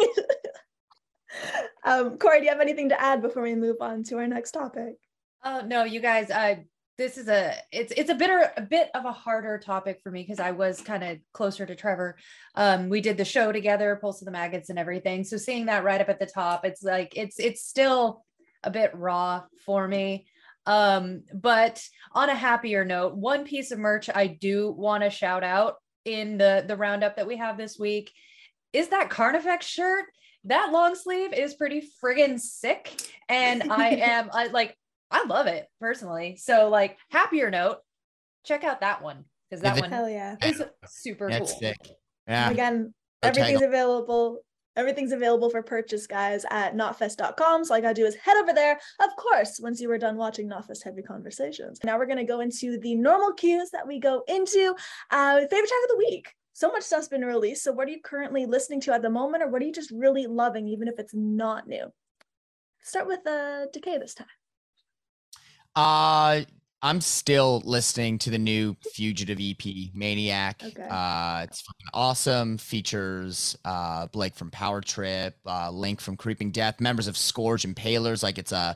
um, 1.86 2.18
Cori, 2.18 2.40
do 2.40 2.46
you 2.46 2.52
have 2.52 2.62
anything 2.62 2.90
to 2.90 3.02
add 3.02 3.22
before 3.22 3.44
we 3.44 3.56
move 3.56 3.78
on 3.82 4.04
to 4.06 4.18
our 4.18 4.28
next 4.28 4.52
topic? 4.52 4.96
Oh 5.44 5.62
no, 5.66 5.84
you 5.84 6.00
guys, 6.00 6.30
uh 6.32 6.56
this 6.98 7.18
is 7.18 7.28
a 7.28 7.54
it's 7.72 7.94
it's 7.96 8.10
a 8.10 8.16
bitter 8.16 8.52
a 8.58 8.62
bit 8.62 8.90
of 8.96 9.06
a 9.06 9.12
harder 9.12 9.60
topic 9.60 10.00
for 10.02 10.12
me 10.12 10.24
because 10.24 10.40
I 10.40 10.50
was 10.52 10.82
kind 10.82 11.04
of 11.04 11.20
closer 11.32 11.66
to 11.66 11.76
Trevor. 11.76 12.18
Um 12.56 12.90
we 12.90 13.02
did 13.02 13.18
the 13.18 13.26
show 13.26 13.52
together, 13.52 13.98
Pulse 14.02 14.22
of 14.22 14.26
the 14.26 14.32
Maggots 14.32 14.70
and 14.70 14.80
everything. 14.80 15.24
So 15.24 15.38
seeing 15.38 15.68
that 15.68 15.84
right 15.84 16.02
up 16.02 16.10
at 16.10 16.20
the 16.20 16.26
top, 16.26 16.66
it's 16.66 16.84
like 16.84 17.14
it's 17.16 17.40
it's 17.40 17.64
still 17.64 18.26
a 18.64 18.72
bit 18.72 18.92
raw 18.96 19.44
for 19.66 19.88
me. 19.88 20.26
Um 20.66 21.24
but 21.34 21.84
on 22.14 22.30
a 22.30 22.36
happier 22.36 22.84
note, 22.84 23.16
one 23.16 23.46
piece 23.46 23.72
of 23.72 23.78
merch 23.78 24.10
I 24.14 24.28
do 24.28 24.72
want 24.72 25.04
to 25.04 25.12
shout 25.12 25.44
out 25.44 25.76
in 26.04 26.38
the 26.40 26.66
the 26.68 26.78
roundup 26.78 27.18
that 27.18 27.28
we 27.28 27.38
have 27.38 27.58
this 27.58 27.78
week 27.78 28.12
is 28.78 28.90
that 28.90 29.10
Carnifex 29.10 29.66
shirt. 29.66 30.06
That 30.44 30.72
long 30.72 30.96
sleeve 30.96 31.34
is 31.34 31.56
pretty 31.56 31.84
friggin' 32.02 32.40
sick 32.40 33.02
and 33.28 33.72
I 33.72 33.90
am 33.96 34.30
I 34.32 34.48
like 34.48 34.78
I 35.12 35.26
love 35.26 35.48
it 35.48 35.66
personally. 35.82 36.38
So 36.38 36.70
like 36.70 36.98
happier 37.12 37.50
note, 37.50 37.78
check 38.46 38.64
out 38.64 38.82
that 38.82 39.02
one 39.02 39.26
because 39.50 39.62
that 39.64 39.74
Is 39.74 39.78
it- 39.80 39.82
one 39.82 39.92
Hell 39.92 40.10
yeah. 40.10 40.36
is 40.44 40.62
super 40.88 41.30
That's 41.30 41.52
cool. 41.52 41.60
sick. 41.60 41.78
Yeah. 42.28 42.50
Again, 42.52 42.94
Go 43.24 43.30
everything's 43.30 43.62
available. 43.62 44.40
Everything's 44.76 45.12
available 45.12 45.50
for 45.50 45.64
purchase, 45.64 46.06
guys, 46.06 46.46
at 46.52 46.76
knotfest.com. 46.76 47.66
So 47.66 47.74
all 47.74 47.78
you 47.80 47.82
gotta 47.82 47.96
do 47.96 48.06
is 48.06 48.14
head 48.16 48.38
over 48.38 48.54
there. 48.54 48.80
Of 49.02 49.10
course, 49.18 49.60
once 49.60 49.82
you 49.82 49.88
were 49.90 49.98
done 49.98 50.18
watching 50.18 50.48
Knotfest 50.48 50.84
Heavy 50.84 51.02
Conversations. 51.02 51.80
Now 51.84 51.98
we're 51.98 52.06
gonna 52.06 52.24
go 52.24 52.42
into 52.42 52.78
the 52.80 52.94
normal 52.94 53.34
cues 53.34 53.72
that 53.72 53.88
we 53.88 54.00
go 54.00 54.24
into. 54.28 54.76
Uh, 55.10 55.40
favorite 55.40 55.50
track 55.50 55.84
of 55.84 55.90
the 55.90 55.98
week. 55.98 56.32
So 56.58 56.72
much 56.72 56.82
stuff's 56.82 57.08
been 57.08 57.24
released. 57.24 57.64
So 57.64 57.72
what 57.72 57.88
are 57.88 57.92
you 57.92 58.02
currently 58.02 58.48
listening 58.48 58.82
to 58.82 58.92
at 58.92 59.04
the 59.04 59.12
moment, 59.12 59.44
or 59.44 59.48
what 59.48 59.62
are 59.62 59.66
you 59.66 59.72
just 59.72 59.92
really 59.92 60.26
loving, 60.26 60.68
even 60.68 60.88
if 60.88 60.98
it's 60.98 61.14
not 61.14 61.68
new? 61.68 61.94
Start 62.82 63.06
with 63.06 63.20
uh 63.28 63.68
Dekay 63.72 64.00
this 64.00 64.16
time. 64.16 64.26
Uh 65.76 66.42
I'm 66.82 67.00
still 67.00 67.62
listening 67.64 68.18
to 68.20 68.32
the 68.32 68.40
new 68.40 68.76
Fugitive 68.94 69.38
EP, 69.40 69.94
Maniac. 69.94 70.64
Okay. 70.64 70.82
Uh, 70.82 71.42
it's 71.44 71.62
fucking 71.62 71.88
awesome. 71.94 72.58
Features 72.58 73.58
uh, 73.64 74.08
Blake 74.08 74.36
from 74.36 74.50
Power 74.52 74.82
Trip, 74.82 75.36
uh, 75.46 75.70
Link 75.72 76.00
from 76.00 76.16
Creeping 76.16 76.52
Death, 76.52 76.80
members 76.80 77.08
of 77.08 77.18
Scourge 77.18 77.66
and 77.66 77.76
Palers. 77.76 78.22
Like 78.24 78.38
it's 78.38 78.52
a 78.52 78.76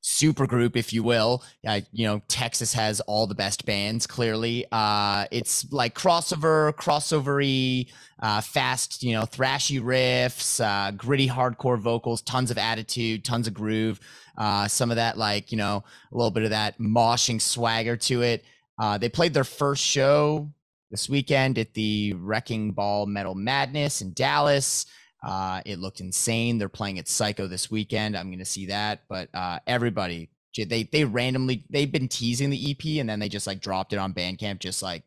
super 0.00 0.46
group, 0.46 0.76
if 0.76 0.92
you 0.92 1.02
will. 1.02 1.42
Uh, 1.66 1.80
you 1.92 2.06
know, 2.06 2.22
Texas 2.28 2.72
has 2.72 3.00
all 3.02 3.26
the 3.26 3.34
best 3.34 3.66
bands. 3.66 4.06
Clearly, 4.06 4.66
uh, 4.72 5.26
it's 5.30 5.70
like 5.72 5.94
crossover, 5.94 6.72
crossovery, 6.74 7.88
uh, 8.22 8.40
fast. 8.40 9.02
You 9.02 9.14
know, 9.14 9.22
thrashy 9.22 9.80
riffs, 9.80 10.60
uh, 10.64 10.92
gritty 10.92 11.28
hardcore 11.28 11.78
vocals, 11.78 12.22
tons 12.22 12.50
of 12.50 12.58
attitude, 12.58 13.24
tons 13.24 13.46
of 13.46 13.54
groove. 13.54 14.00
Uh, 14.36 14.68
some 14.68 14.90
of 14.90 14.96
that, 14.96 15.18
like 15.18 15.52
you 15.52 15.58
know, 15.58 15.84
a 16.12 16.16
little 16.16 16.30
bit 16.30 16.44
of 16.44 16.50
that 16.50 16.78
moshing 16.78 17.40
swagger 17.40 17.96
to 17.96 18.22
it. 18.22 18.44
Uh, 18.78 18.96
they 18.96 19.08
played 19.08 19.34
their 19.34 19.44
first 19.44 19.82
show 19.82 20.50
this 20.90 21.08
weekend 21.08 21.58
at 21.58 21.74
the 21.74 22.14
Wrecking 22.16 22.72
Ball 22.72 23.06
Metal 23.06 23.34
Madness 23.34 24.00
in 24.00 24.12
Dallas. 24.12 24.86
Uh, 25.22 25.60
it 25.66 25.78
looked 25.78 26.00
insane. 26.00 26.58
They're 26.58 26.68
playing 26.68 26.98
at 26.98 27.08
Psycho 27.08 27.46
this 27.46 27.70
weekend. 27.70 28.16
I'm 28.16 28.28
going 28.28 28.38
to 28.38 28.44
see 28.44 28.66
that. 28.66 29.02
But 29.08 29.28
uh, 29.34 29.58
everybody, 29.66 30.30
they 30.56 30.84
they 30.84 31.04
randomly 31.04 31.64
they've 31.70 31.90
been 31.90 32.08
teasing 32.08 32.50
the 32.50 32.70
EP 32.70 33.00
and 33.00 33.08
then 33.08 33.20
they 33.20 33.28
just 33.28 33.46
like 33.46 33.60
dropped 33.60 33.92
it 33.92 33.98
on 33.98 34.14
Bandcamp, 34.14 34.58
just 34.58 34.82
like, 34.82 35.04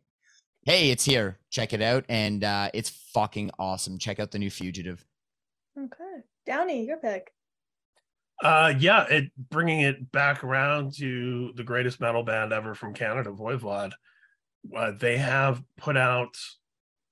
hey, 0.65 0.89
it's 0.91 1.03
here, 1.03 1.39
check 1.49 1.73
it 1.73 1.81
out, 1.81 2.05
and 2.09 2.43
uh, 2.43 2.69
it's 2.73 2.89
fucking 3.13 3.51
awesome. 3.59 3.97
Check 3.97 4.19
out 4.19 4.31
the 4.31 4.39
new 4.39 4.49
Fugitive. 4.49 5.03
Okay, 5.77 6.23
Downey, 6.45 6.85
your 6.85 6.97
pick. 6.97 7.31
Uh, 8.41 8.73
yeah, 8.77 9.05
it 9.09 9.31
bringing 9.49 9.81
it 9.81 10.11
back 10.11 10.43
around 10.43 10.93
to 10.97 11.53
the 11.55 11.63
greatest 11.63 11.99
metal 11.99 12.23
band 12.23 12.51
ever 12.51 12.75
from 12.75 12.93
Canada, 12.93 13.31
Voivod. 13.31 13.91
Uh, 14.75 14.91
they 14.91 15.17
have 15.17 15.61
put 15.77 15.97
out 15.97 16.37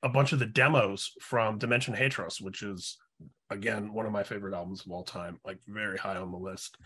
a 0.03 0.09
bunch 0.09 0.33
of 0.33 0.39
the 0.39 0.45
demos 0.45 1.11
from 1.21 1.57
Dimension 1.57 1.93
Hatröss, 1.93 2.41
which 2.41 2.63
is 2.63 2.97
again 3.49 3.93
one 3.93 4.05
of 4.05 4.11
my 4.11 4.23
favorite 4.23 4.55
albums 4.55 4.85
of 4.85 4.91
all 4.91 5.03
time, 5.03 5.39
like 5.45 5.59
very 5.67 5.97
high 5.97 6.17
on 6.17 6.31
the 6.31 6.37
list. 6.37 6.77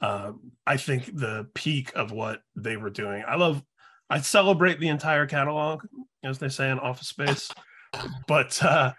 Uh, 0.00 0.32
I 0.66 0.76
think 0.76 1.06
the 1.06 1.48
peak 1.54 1.92
of 1.94 2.10
what 2.10 2.40
they 2.56 2.76
were 2.76 2.90
doing. 2.90 3.24
I 3.26 3.36
love. 3.36 3.62
I 4.10 4.20
celebrate 4.20 4.78
the 4.78 4.88
entire 4.88 5.26
catalog, 5.26 5.84
as 6.22 6.38
they 6.38 6.48
say 6.48 6.70
in 6.70 6.78
Office 6.78 7.08
Space, 7.08 7.50
but 8.26 8.62
uh, 8.62 8.92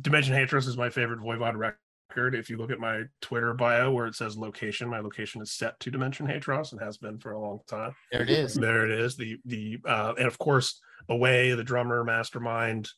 Dimension 0.00 0.34
Hatröss 0.34 0.68
is 0.68 0.76
my 0.76 0.90
favorite 0.90 1.20
Voivod 1.20 1.56
record 1.56 1.78
record. 2.14 2.34
If 2.34 2.50
you 2.50 2.56
look 2.56 2.70
at 2.70 2.78
my 2.78 3.02
Twitter 3.20 3.54
bio 3.54 3.90
where 3.90 4.06
it 4.06 4.14
says 4.14 4.36
location, 4.36 4.88
my 4.88 5.00
location 5.00 5.42
is 5.42 5.52
set 5.52 5.78
to 5.80 5.90
Dimension 5.90 6.26
Hatröss 6.26 6.72
and 6.72 6.80
has 6.80 6.96
been 6.96 7.18
for 7.18 7.32
a 7.32 7.40
long 7.40 7.60
time. 7.66 7.94
There 8.12 8.22
it 8.22 8.30
is. 8.30 8.54
There 8.54 8.84
it 8.84 8.90
is. 8.90 9.16
The 9.16 9.38
the 9.44 9.78
uh, 9.84 10.14
and 10.16 10.26
of 10.26 10.38
course 10.38 10.80
Away, 11.08 11.52
the 11.52 11.64
drummer, 11.64 12.02
mastermind, 12.02 12.88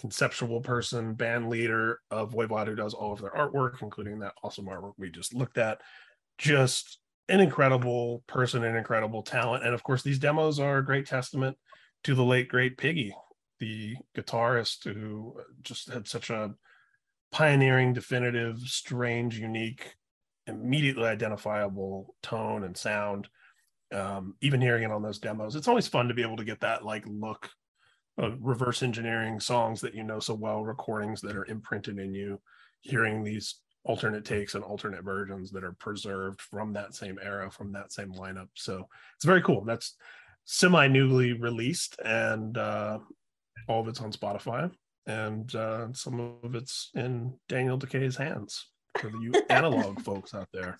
conceptual 0.00 0.60
person, 0.60 1.14
band 1.14 1.48
leader 1.48 2.00
of 2.10 2.32
Voivod, 2.32 2.66
who 2.66 2.74
does 2.74 2.94
all 2.94 3.12
of 3.12 3.20
their 3.20 3.30
artwork, 3.30 3.82
including 3.82 4.18
that 4.18 4.34
awesome 4.42 4.66
artwork 4.66 4.92
we 4.98 5.10
just 5.10 5.34
looked 5.34 5.58
at. 5.58 5.80
Just 6.38 6.98
an 7.28 7.40
incredible 7.40 8.22
person, 8.26 8.62
an 8.64 8.76
incredible 8.76 9.22
talent, 9.22 9.64
and 9.64 9.74
of 9.74 9.82
course 9.82 10.02
these 10.02 10.18
demos 10.18 10.60
are 10.60 10.78
a 10.78 10.84
great 10.84 11.06
testament 11.06 11.56
to 12.04 12.14
the 12.14 12.24
late 12.24 12.48
great 12.48 12.76
Piggy, 12.76 13.14
the 13.58 13.96
guitarist 14.16 14.84
who 14.84 15.40
just 15.62 15.90
had 15.90 16.06
such 16.06 16.30
a 16.30 16.54
pioneering, 17.32 17.92
definitive, 17.92 18.58
strange, 18.60 19.38
unique, 19.38 19.94
immediately 20.46 21.04
identifiable 21.04 22.14
tone 22.22 22.64
and 22.64 22.76
sound. 22.76 23.28
Um, 23.92 24.34
even 24.40 24.60
hearing 24.60 24.82
it 24.82 24.90
on 24.90 25.02
those 25.02 25.18
demos, 25.18 25.56
it's 25.56 25.68
always 25.68 25.88
fun 25.88 26.08
to 26.08 26.14
be 26.14 26.22
able 26.22 26.36
to 26.36 26.44
get 26.44 26.60
that 26.60 26.84
like 26.84 27.04
look 27.06 27.50
of 28.18 28.38
reverse 28.40 28.82
engineering 28.82 29.40
songs 29.40 29.80
that 29.80 29.94
you 29.94 30.02
know 30.02 30.20
so 30.20 30.34
well, 30.34 30.64
recordings 30.64 31.20
that 31.20 31.36
are 31.36 31.46
imprinted 31.46 31.98
in 31.98 32.14
you, 32.14 32.40
hearing 32.80 33.22
these 33.22 33.56
alternate 33.84 34.24
takes 34.24 34.54
and 34.54 34.64
alternate 34.64 35.04
versions 35.04 35.50
that 35.52 35.62
are 35.62 35.72
preserved 35.72 36.40
from 36.40 36.72
that 36.72 36.94
same 36.94 37.18
era, 37.22 37.50
from 37.50 37.72
that 37.72 37.92
same 37.92 38.12
lineup. 38.12 38.48
So 38.54 38.88
it's 39.14 39.24
very 39.24 39.42
cool. 39.42 39.64
That's 39.64 39.94
semi 40.44 40.88
newly 40.88 41.32
released 41.32 41.96
and 42.04 42.56
uh, 42.56 42.98
all 43.68 43.80
of 43.80 43.88
it's 43.88 44.00
on 44.00 44.12
Spotify 44.12 44.70
and 45.06 45.54
uh, 45.54 45.92
some 45.92 46.38
of 46.42 46.54
it's 46.54 46.90
in 46.94 47.34
Daniel 47.48 47.78
Dekay's 47.78 48.16
hands 48.16 48.66
for 48.98 49.10
the 49.10 49.18
you 49.18 49.32
analog 49.50 50.00
folks 50.02 50.34
out 50.34 50.48
there. 50.52 50.78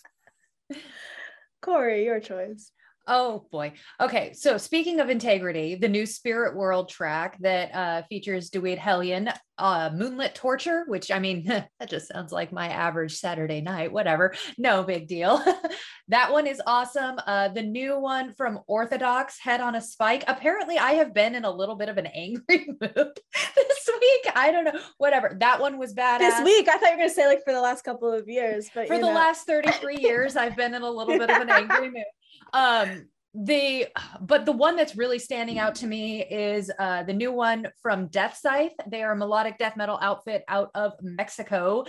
Cori, 1.63 2.05
your 2.05 2.21
choice. 2.21 2.73
Oh 3.09 3.47
boy. 3.53 3.73
Okay. 4.01 4.33
So 4.33 4.59
speaking 4.59 4.99
of 4.99 5.11
integrity, 5.11 5.77
the 5.77 5.89
new 5.89 6.07
Spirit 6.07 6.57
World 6.57 6.89
track 6.89 7.39
that 7.41 7.75
uh, 7.75 8.03
features 8.09 8.51
Dwid 8.51 8.79
Hellion, 8.79 9.31
uh, 9.59 9.91
Moonlit 9.95 10.35
Torture, 10.35 10.85
which 10.89 11.13
I 11.13 11.21
mean, 11.21 11.45
that 11.47 11.89
just 11.89 12.09
sounds 12.09 12.33
like 12.33 12.53
my 12.53 12.69
average 12.69 13.17
Saturday 13.17 13.61
night, 13.61 13.93
whatever. 13.93 14.35
No 14.59 14.83
big 14.83 15.07
deal. 15.07 15.41
that 16.09 16.33
one 16.33 16.49
is 16.49 16.61
awesome. 16.67 17.21
Uh, 17.27 17.49
the 17.49 17.63
new 17.63 17.99
one 17.99 18.35
from 18.35 18.59
Orthodox, 18.67 19.39
Head 19.39 19.61
on 19.61 19.77
a 19.77 19.81
Spike. 19.81 20.25
Apparently, 20.27 20.77
I 20.79 20.93
have 20.93 21.15
been 21.15 21.37
in 21.37 21.45
a 21.45 21.51
little 21.51 21.77
bit 21.77 21.89
of 21.89 21.99
an 21.99 22.07
angry 22.15 22.67
mood 22.81 23.21
this 23.57 23.91
week. 24.01 24.33
I 24.35 24.51
don't 24.51 24.65
know. 24.65 24.81
Whatever. 24.99 25.37
That 25.39 25.61
one 25.61 25.79
was 25.79 25.95
badass. 25.95 26.19
This 26.19 26.45
week, 26.45 26.69
I 26.69 26.73
thought 26.73 26.87
you 26.87 26.91
were 26.91 26.97
going 26.97 27.09
to 27.09 27.15
say 27.15 27.29
like 27.29 27.45
for 27.45 27.53
the 27.53 27.61
last 27.61 27.83
couple 27.83 28.13
of 28.13 28.29
years, 28.29 28.69
but 28.75 28.89
For 28.89 28.97
the 28.97 29.03
know. 29.03 29.15
last 29.15 29.47
33 29.47 29.99
years, 29.99 30.35
I've 30.35 30.57
been 30.57 30.75
in 30.75 30.83
a 30.83 30.91
little 30.91 31.17
bit 31.17 31.31
of 31.31 31.41
an 31.41 31.51
angry 31.51 31.91
mood. 31.91 32.05
Um, 32.53 33.07
the 33.39 33.87
but 34.23 34.47
the 34.47 34.53
one 34.53 34.77
that's 34.77 34.97
really 34.97 35.19
standing 35.19 35.59
out 35.59 35.75
to 35.75 35.87
me 35.87 36.25
is 36.25 36.71
uh 36.79 37.03
the 37.03 37.13
new 37.13 37.31
one 37.31 37.67
from 37.83 38.07
Death 38.07 38.39
Scythe. 38.39 38.73
They 38.87 39.03
are 39.03 39.13
a 39.13 39.17
melodic 39.17 39.59
death 39.59 39.77
metal 39.77 39.99
outfit 40.01 40.43
out 40.49 40.71
of 40.75 40.95
Mexico. 41.03 41.85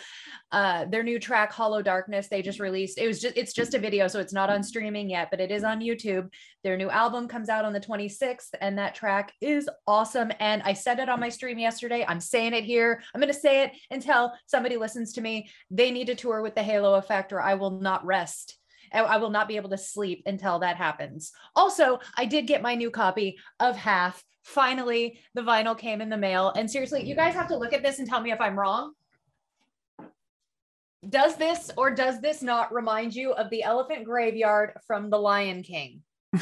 Uh 0.51 0.85
their 0.85 1.03
new 1.03 1.19
track 1.19 1.53
Hollow 1.53 1.81
Darkness 1.81 2.27
they 2.27 2.41
just 2.41 2.59
released. 2.59 2.97
It 2.97 3.07
was 3.07 3.21
just 3.21 3.37
it's 3.37 3.53
just 3.53 3.73
a 3.75 3.79
video 3.79 4.09
so 4.09 4.19
it's 4.19 4.33
not 4.33 4.49
on 4.49 4.61
streaming 4.61 5.09
yet, 5.09 5.29
but 5.31 5.39
it 5.39 5.49
is 5.49 5.63
on 5.63 5.79
YouTube. 5.79 6.29
Their 6.65 6.75
new 6.75 6.89
album 6.89 7.29
comes 7.29 7.47
out 7.47 7.63
on 7.63 7.71
the 7.71 7.79
26th 7.79 8.49
and 8.59 8.77
that 8.77 8.93
track 8.93 9.31
is 9.39 9.69
awesome 9.87 10.31
and 10.41 10.61
I 10.63 10.73
said 10.73 10.99
it 10.99 11.07
on 11.07 11.21
my 11.21 11.29
stream 11.29 11.59
yesterday. 11.59 12.03
I'm 12.05 12.19
saying 12.19 12.55
it 12.55 12.65
here. 12.65 13.01
I'm 13.15 13.21
going 13.21 13.33
to 13.33 13.39
say 13.39 13.63
it 13.63 13.71
until 13.89 14.33
somebody 14.47 14.75
listens 14.75 15.13
to 15.13 15.21
me. 15.21 15.49
They 15.71 15.91
need 15.91 16.07
to 16.07 16.15
tour 16.15 16.41
with 16.41 16.55
the 16.55 16.63
Halo 16.63 16.95
effect 16.95 17.31
or 17.31 17.41
I 17.41 17.53
will 17.53 17.79
not 17.79 18.05
rest. 18.05 18.57
I- 18.93 19.17
will 19.17 19.29
not 19.29 19.47
be 19.47 19.55
able 19.57 19.69
to 19.71 19.77
sleep 19.77 20.23
until 20.25 20.59
that 20.59 20.77
happens. 20.77 21.31
Also, 21.55 21.99
I 22.17 22.25
did 22.25 22.47
get 22.47 22.61
my 22.61 22.75
new 22.75 22.91
copy 22.91 23.37
of 23.59 23.75
Half. 23.75 24.23
Finally, 24.43 25.19
the 25.33 25.41
vinyl 25.41 25.77
came 25.77 26.01
in 26.01 26.09
the 26.09 26.17
mail. 26.17 26.53
And 26.55 26.69
seriously, 26.69 27.03
you 27.03 27.15
guys 27.15 27.33
have 27.33 27.49
to 27.49 27.57
look 27.57 27.73
at 27.73 27.83
this 27.83 27.99
and 27.99 28.07
tell 28.07 28.21
me 28.21 28.31
if 28.31 28.39
I'm 28.39 28.57
wrong. 28.57 28.93
Does 31.07 31.35
this 31.35 31.71
or 31.77 31.91
does 31.91 32.21
this 32.21 32.41
not 32.41 32.73
remind 32.73 33.13
you 33.13 33.31
of 33.31 33.49
the 33.49 33.63
elephant 33.63 34.05
graveyard 34.05 34.73
from 34.87 35.09
The 35.09 35.19
Lion 35.19 35.63
King? 35.63 36.01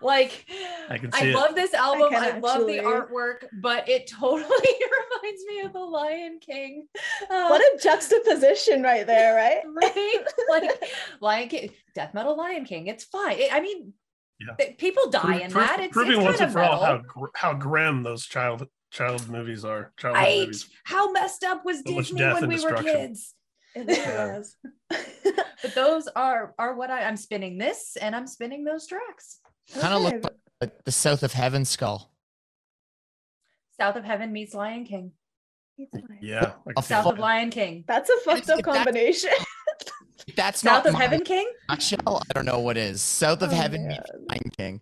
Like, 0.00 0.46
I 0.88 0.98
can 0.98 1.10
I, 1.12 1.20
see 1.20 1.30
it. 1.30 1.34
love 1.34 1.54
this 1.54 1.74
album. 1.74 2.10
can 2.10 2.22
I, 2.22 2.38
love 2.38 2.66
the 2.66 2.78
artwork, 2.78 3.44
but 3.60 3.88
it 3.88 4.06
totally 4.08 4.44
reminds 4.48 5.44
me 5.46 5.60
of 5.60 5.72
The 5.72 5.80
Lion 5.80 6.38
King. 6.40 6.86
Uh, 7.22 7.48
what 7.48 7.60
a 7.60 7.78
juxtaposition 7.82 8.82
right 8.82 9.06
there, 9.06 9.34
right? 9.34 9.62
right? 9.74 10.24
Like 10.48 10.84
Lion 11.20 11.48
King, 11.48 11.70
death 11.94 12.14
metal 12.14 12.36
Lion 12.36 12.64
King. 12.64 12.86
It's 12.86 13.04
fine. 13.04 13.36
I- 13.38 13.50
I 13.54 13.60
mean, 13.60 13.92
Yeah. 14.40 14.54
th- 14.58 14.78
people 14.78 15.10
die 15.10 15.20
Pro- 15.20 15.38
in 15.38 15.50
pro- 15.50 15.62
that. 15.62 15.80
It's, 15.80 15.92
proving 15.92 16.18
it's 16.18 16.24
once 16.24 16.40
and 16.40 16.52
for 16.52 16.60
all 16.62 16.84
how 16.84 16.98
gr- 16.98 17.26
how 17.34 17.54
grim 17.54 18.02
those 18.04 18.24
child 18.24 18.66
child 18.92 19.28
movies 19.28 19.64
are. 19.64 19.92
Child 19.98 20.14
Right? 20.14 20.40
movies. 20.40 20.70
How 20.84 21.10
messed 21.10 21.42
up 21.44 21.64
was 21.64 21.78
So 21.84 21.94
Disney 21.96 22.18
death 22.20 22.40
when 22.40 22.48
we 22.50 22.60
were 22.60 22.76
kids? 22.82 23.34
It 23.74 23.86
really 23.86 24.44
Yeah. 25.24 25.32
But 25.62 25.74
those 25.74 26.08
are 26.14 26.54
are 26.58 26.74
what 26.74 26.90
I, 26.90 27.02
I'm 27.04 27.16
spinning 27.16 27.58
this, 27.58 27.96
and 28.00 28.14
I'm 28.14 28.26
spinning 28.26 28.64
those 28.64 28.86
tracks. 28.86 29.40
Kind 29.78 29.94
of 29.94 30.02
look 30.02 30.34
like 30.60 30.84
the 30.84 30.92
South 30.92 31.22
of 31.22 31.32
Heaven 31.32 31.64
skull. 31.64 32.12
South 33.80 33.96
of 33.96 34.04
Heaven 34.04 34.32
meets 34.32 34.54
Lion 34.54 34.84
King. 34.84 35.12
Yeah. 36.20 36.52
I 36.66 36.72
can 36.72 36.74
A 36.76 36.82
see 36.82 36.88
South 36.88 37.06
it. 37.06 37.12
of 37.12 37.18
Lion 37.18 37.50
King. 37.50 37.84
That's 37.86 38.10
a 38.10 38.16
fucked 38.24 38.50
up 38.50 38.58
If 38.58 38.64
that's- 38.64 38.84
combination. 38.84 39.30
If 40.26 40.34
That's 40.36 40.60
South 40.60 40.84
not 40.84 40.86
of 40.88 40.92
my 40.94 41.00
Heaven 41.00 41.20
King. 41.24 41.50
nutshell. 41.70 42.20
I 42.28 42.32
don't 42.34 42.44
know 42.44 42.58
what 42.58 42.76
is. 42.76 43.00
South 43.00 43.40
of 43.40 43.50
Oh, 43.50 43.54
Heaven 43.54 43.86
man. 43.86 43.96
meets 43.96 44.10
Lion 44.28 44.50
King. 44.58 44.80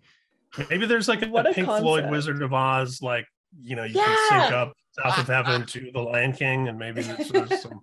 Maybe 0.70 0.86
there's 0.86 1.06
like 1.08 1.22
a, 1.22 1.28
What 1.28 1.46
a 1.48 1.52
Pink 1.52 1.66
Floyd. 1.68 2.10
Wizard 2.10 2.42
of 2.42 2.52
Oz, 2.52 3.00
like 3.00 3.26
you 3.60 3.76
know, 3.76 3.84
you 3.84 3.94
can 3.94 4.28
sync 4.28 4.52
up 4.52 4.72
South 5.00 5.18
of 5.18 5.26
Heaven 5.28 5.64
to 5.66 5.90
the 5.92 6.00
Lion 6.00 6.32
King, 6.32 6.66
and 6.68 6.76
maybe 6.78 7.02
there's, 7.02 7.28
there's 7.30 7.62
some 7.62 7.80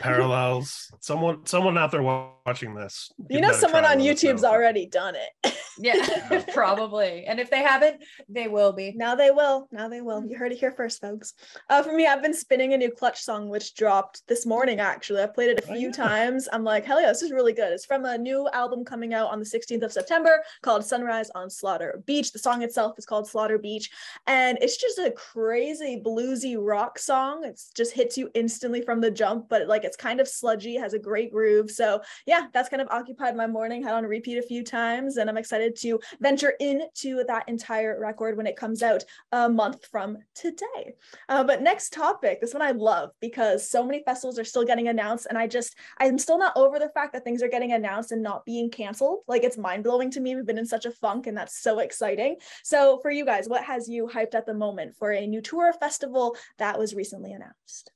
parallels. 0.00 0.90
Someone, 1.00 1.46
someone 1.46 1.78
out 1.78 1.90
there 1.90 2.02
watching 2.02 2.74
this. 2.74 3.12
You 3.30 3.40
know, 3.40 3.52
someone 3.52 3.84
on 3.84 3.98
YouTube's 3.98 4.42
know. 4.42 4.50
already 4.50 4.86
done 4.86 5.14
it. 5.16 5.52
Yeah, 5.78 6.42
probably. 6.54 7.26
And 7.26 7.38
if 7.38 7.50
they 7.50 7.62
haven't, 7.62 8.02
they 8.30 8.48
will 8.48 8.72
be. 8.72 8.94
Now 8.96 9.14
they 9.14 9.30
will. 9.30 9.68
Now 9.70 9.90
they 9.90 10.00
will. 10.00 10.24
You 10.26 10.34
heard 10.38 10.50
it 10.50 10.58
here 10.58 10.72
first, 10.72 11.02
folks. 11.02 11.34
Uh, 11.68 11.82
for 11.82 11.92
me, 11.92 12.06
I've 12.06 12.22
been 12.22 12.32
spinning 12.32 12.72
a 12.72 12.78
new 12.78 12.90
Clutch 12.90 13.20
song, 13.20 13.50
which 13.50 13.74
dropped 13.74 14.26
this 14.26 14.46
morning. 14.46 14.80
Actually, 14.80 15.20
I've 15.20 15.34
played 15.34 15.50
it 15.50 15.60
a 15.66 15.70
Oh, 15.70 15.74
few 15.74 15.88
yeah. 15.88 15.92
times. 15.92 16.48
I'm 16.50 16.64
like, 16.64 16.86
hell 16.86 16.98
yeah, 16.98 17.08
this 17.08 17.20
is 17.20 17.30
really 17.30 17.52
good. 17.52 17.74
It's 17.74 17.84
from 17.84 18.06
a 18.06 18.16
new 18.16 18.48
album 18.54 18.86
coming 18.86 19.12
out 19.12 19.30
on 19.30 19.38
the 19.38 19.44
16th 19.44 19.82
of 19.82 19.92
September 19.92 20.42
called 20.62 20.82
Sunrise 20.82 21.28
on 21.34 21.50
Slaughter 21.50 22.02
Beach. 22.06 22.32
The 22.32 22.38
song 22.38 22.62
itself 22.62 22.98
is 22.98 23.04
called 23.04 23.28
Slaughter 23.28 23.58
Beach, 23.58 23.90
and 24.26 24.56
it's 24.62 24.78
just 24.78 24.98
a 24.98 25.10
crazy 25.10 26.00
bluesy 26.02 26.56
rock 26.58 26.98
song. 26.98 27.44
It 27.44 27.60
just 27.74 27.92
hits 27.92 28.16
you 28.16 28.30
instantly 28.32 28.80
from 28.80 29.02
the 29.02 29.10
jump, 29.10 29.50
but 29.50 29.68
like 29.68 29.75
it's 29.84 29.96
kind 29.96 30.20
of 30.20 30.28
sludgy, 30.28 30.76
has 30.76 30.94
a 30.94 30.98
great 30.98 31.32
groove. 31.32 31.70
So 31.70 32.00
yeah, 32.26 32.46
that's 32.52 32.68
kind 32.68 32.82
of 32.82 32.88
occupied 32.88 33.36
my 33.36 33.46
morning. 33.46 33.82
Had 33.82 33.94
on 33.94 34.04
repeat 34.04 34.38
a 34.38 34.42
few 34.42 34.64
times, 34.64 35.16
and 35.16 35.28
I'm 35.28 35.36
excited 35.36 35.76
to 35.76 36.00
venture 36.20 36.54
into 36.60 37.24
that 37.24 37.48
entire 37.48 37.98
record 38.00 38.36
when 38.36 38.46
it 38.46 38.56
comes 38.56 38.82
out 38.82 39.04
a 39.32 39.48
month 39.48 39.86
from 39.86 40.18
today. 40.34 40.94
Uh, 41.28 41.44
but 41.44 41.62
next 41.62 41.92
topic, 41.92 42.40
this 42.40 42.54
one 42.54 42.62
I 42.62 42.72
love 42.72 43.10
because 43.20 43.68
so 43.68 43.84
many 43.84 44.02
festivals 44.04 44.38
are 44.38 44.44
still 44.44 44.64
getting 44.64 44.88
announced, 44.88 45.26
and 45.28 45.38
I 45.38 45.46
just 45.46 45.76
I'm 45.98 46.18
still 46.18 46.38
not 46.38 46.56
over 46.56 46.78
the 46.78 46.90
fact 46.90 47.12
that 47.12 47.24
things 47.24 47.42
are 47.42 47.48
getting 47.48 47.72
announced 47.72 48.12
and 48.12 48.22
not 48.22 48.44
being 48.44 48.70
canceled. 48.70 49.20
Like 49.26 49.44
it's 49.44 49.58
mind 49.58 49.84
blowing 49.84 50.10
to 50.12 50.20
me. 50.20 50.36
We've 50.36 50.46
been 50.46 50.58
in 50.58 50.66
such 50.66 50.86
a 50.86 50.90
funk, 50.90 51.26
and 51.26 51.36
that's 51.36 51.60
so 51.62 51.78
exciting. 51.80 52.36
So 52.62 52.98
for 53.02 53.10
you 53.10 53.24
guys, 53.24 53.48
what 53.48 53.64
has 53.64 53.88
you 53.88 54.06
hyped 54.06 54.34
at 54.34 54.46
the 54.46 54.54
moment 54.54 54.96
for 54.96 55.12
a 55.12 55.26
new 55.26 55.40
tour 55.40 55.72
festival 55.72 56.36
that 56.58 56.78
was 56.78 56.94
recently 56.94 57.32
announced? 57.32 57.92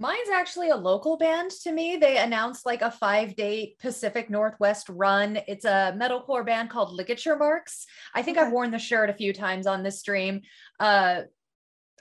Mine's 0.00 0.30
actually 0.32 0.70
a 0.70 0.76
local 0.76 1.18
band 1.18 1.50
to 1.62 1.72
me. 1.72 1.98
They 1.98 2.16
announced 2.16 2.64
like 2.64 2.80
a 2.80 2.90
five 2.90 3.36
date 3.36 3.78
Pacific 3.78 4.30
Northwest 4.30 4.88
run. 4.88 5.38
It's 5.46 5.66
a 5.66 5.94
metalcore 5.94 6.44
band 6.44 6.70
called 6.70 6.94
Ligature 6.94 7.36
Marks. 7.36 7.84
I 8.14 8.22
think 8.22 8.38
Okay. 8.38 8.46
I've 8.46 8.52
worn 8.52 8.70
the 8.70 8.78
shirt 8.78 9.10
a 9.10 9.14
few 9.14 9.34
times 9.34 9.66
on 9.66 9.82
this 9.82 10.00
stream. 10.00 10.40
Uh, 10.80 11.22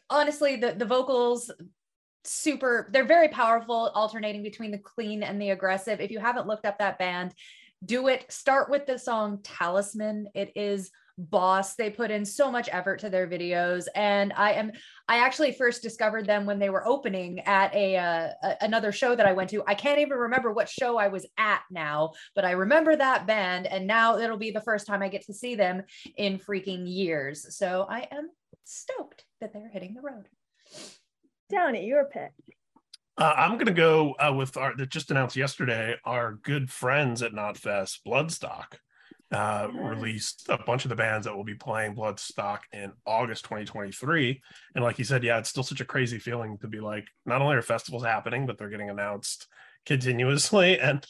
honestly, 0.10 0.56
the, 0.56 0.72
the 0.72 0.86
vocals, 0.86 1.52
super, 2.24 2.90
they're 2.94 3.04
very 3.04 3.28
powerful, 3.28 3.92
alternating 3.94 4.44
between 4.44 4.72
the 4.72 4.78
clean 4.78 5.22
and 5.22 5.42
the 5.42 5.50
aggressive. 5.50 6.00
If 6.00 6.10
you 6.10 6.20
haven't 6.20 6.48
looked 6.48 6.66
up 6.66 6.80
that 6.80 7.00
band, 7.00 7.34
do 7.84 8.08
it. 8.08 8.32
Start 8.32 8.70
with 8.70 8.86
the 8.86 8.98
song 8.98 9.40
Talisman. 9.44 10.28
It 10.34 10.54
is 10.56 10.90
boss. 11.20 11.76
They 11.76 11.90
put 11.90 12.12
in 12.12 12.26
so 12.26 12.52
much 12.52 12.70
effort 12.72 13.00
to 13.00 13.10
their 13.10 13.28
videos. 13.28 13.88
And 13.96 14.34
I 14.36 14.54
am 14.54 14.72
I 15.08 15.20
actually 15.20 15.52
first 15.52 15.82
discovered 15.82 16.26
them 16.26 16.46
when 16.46 16.60
they 16.60 16.70
were 16.70 16.88
opening 16.88 17.40
at 17.42 17.74
a, 17.74 17.98
uh, 17.98 18.30
a 18.44 18.56
another 18.62 18.92
show 18.92 19.16
that 19.16 19.26
I 19.26 19.34
went 19.34 19.50
to. 19.52 19.64
I 19.68 19.74
can't 19.74 20.00
even 20.00 20.18
remember 20.18 20.52
what 20.52 20.70
show 20.70 20.98
I 20.98 21.08
was 21.10 21.26
at 21.38 21.62
now, 21.70 22.14
but 22.36 22.46
I 22.46 22.52
remember 22.52 22.96
that 22.96 23.28
band, 23.28 23.68
and 23.68 23.88
now 23.88 24.18
it'll 24.18 24.38
be 24.38 24.52
the 24.52 24.62
first 24.62 24.88
time 24.88 25.02
I 25.02 25.10
get 25.10 25.26
to 25.26 25.34
see 25.34 25.56
them 25.56 25.84
in 26.18 26.40
freaking 26.40 26.84
years. 26.86 27.58
So 27.58 27.86
I 27.90 28.08
am 28.12 28.30
stoked 28.64 29.26
that 29.42 29.52
they're 29.54 29.70
hitting 29.70 29.94
the 29.94 30.02
road. 30.02 30.28
Downey, 31.50 31.86
your 31.86 32.06
pick. 32.06 32.32
Uh, 33.18 33.34
I'm 33.36 33.58
gonna 33.58 33.72
go 33.72 34.14
uh, 34.14 34.32
with 34.34 34.56
our 34.56 34.78
that 34.78 34.90
just 34.90 35.12
announced 35.12 35.36
yesterday. 35.36 35.96
Our 36.06 36.34
good 36.36 36.70
friends 36.70 37.22
at 37.22 37.34
Knotfest, 37.34 38.00
Bloodstock, 38.08 38.76
uh, 39.32 39.68
released 39.74 40.48
a 40.50 40.58
bunch 40.58 40.86
of 40.86 40.90
the 40.90 40.96
bands 40.96 41.26
that 41.26 41.36
will 41.36 41.44
be 41.44 41.56
playing 41.56 41.96
Bloodstock 41.96 42.60
in 42.74 42.92
August 43.06 43.44
2023. 43.44 44.42
And 44.76 44.84
like 44.84 44.98
you 44.98 45.06
said, 45.06 45.24
yeah, 45.24 45.38
it's 45.38 45.50
still 45.50 45.64
such 45.64 45.82
a 45.82 45.86
crazy 45.86 46.18
feeling 46.18 46.58
to 46.60 46.68
be 46.68 46.80
like, 46.80 47.06
not 47.26 47.42
only 47.42 47.56
are 47.56 47.62
festivals 47.62 48.04
happening, 48.04 48.46
but 48.46 48.58
they're 48.58 48.70
getting 48.70 48.90
announced 48.90 49.48
continuously 49.86 50.80
and 50.80 51.06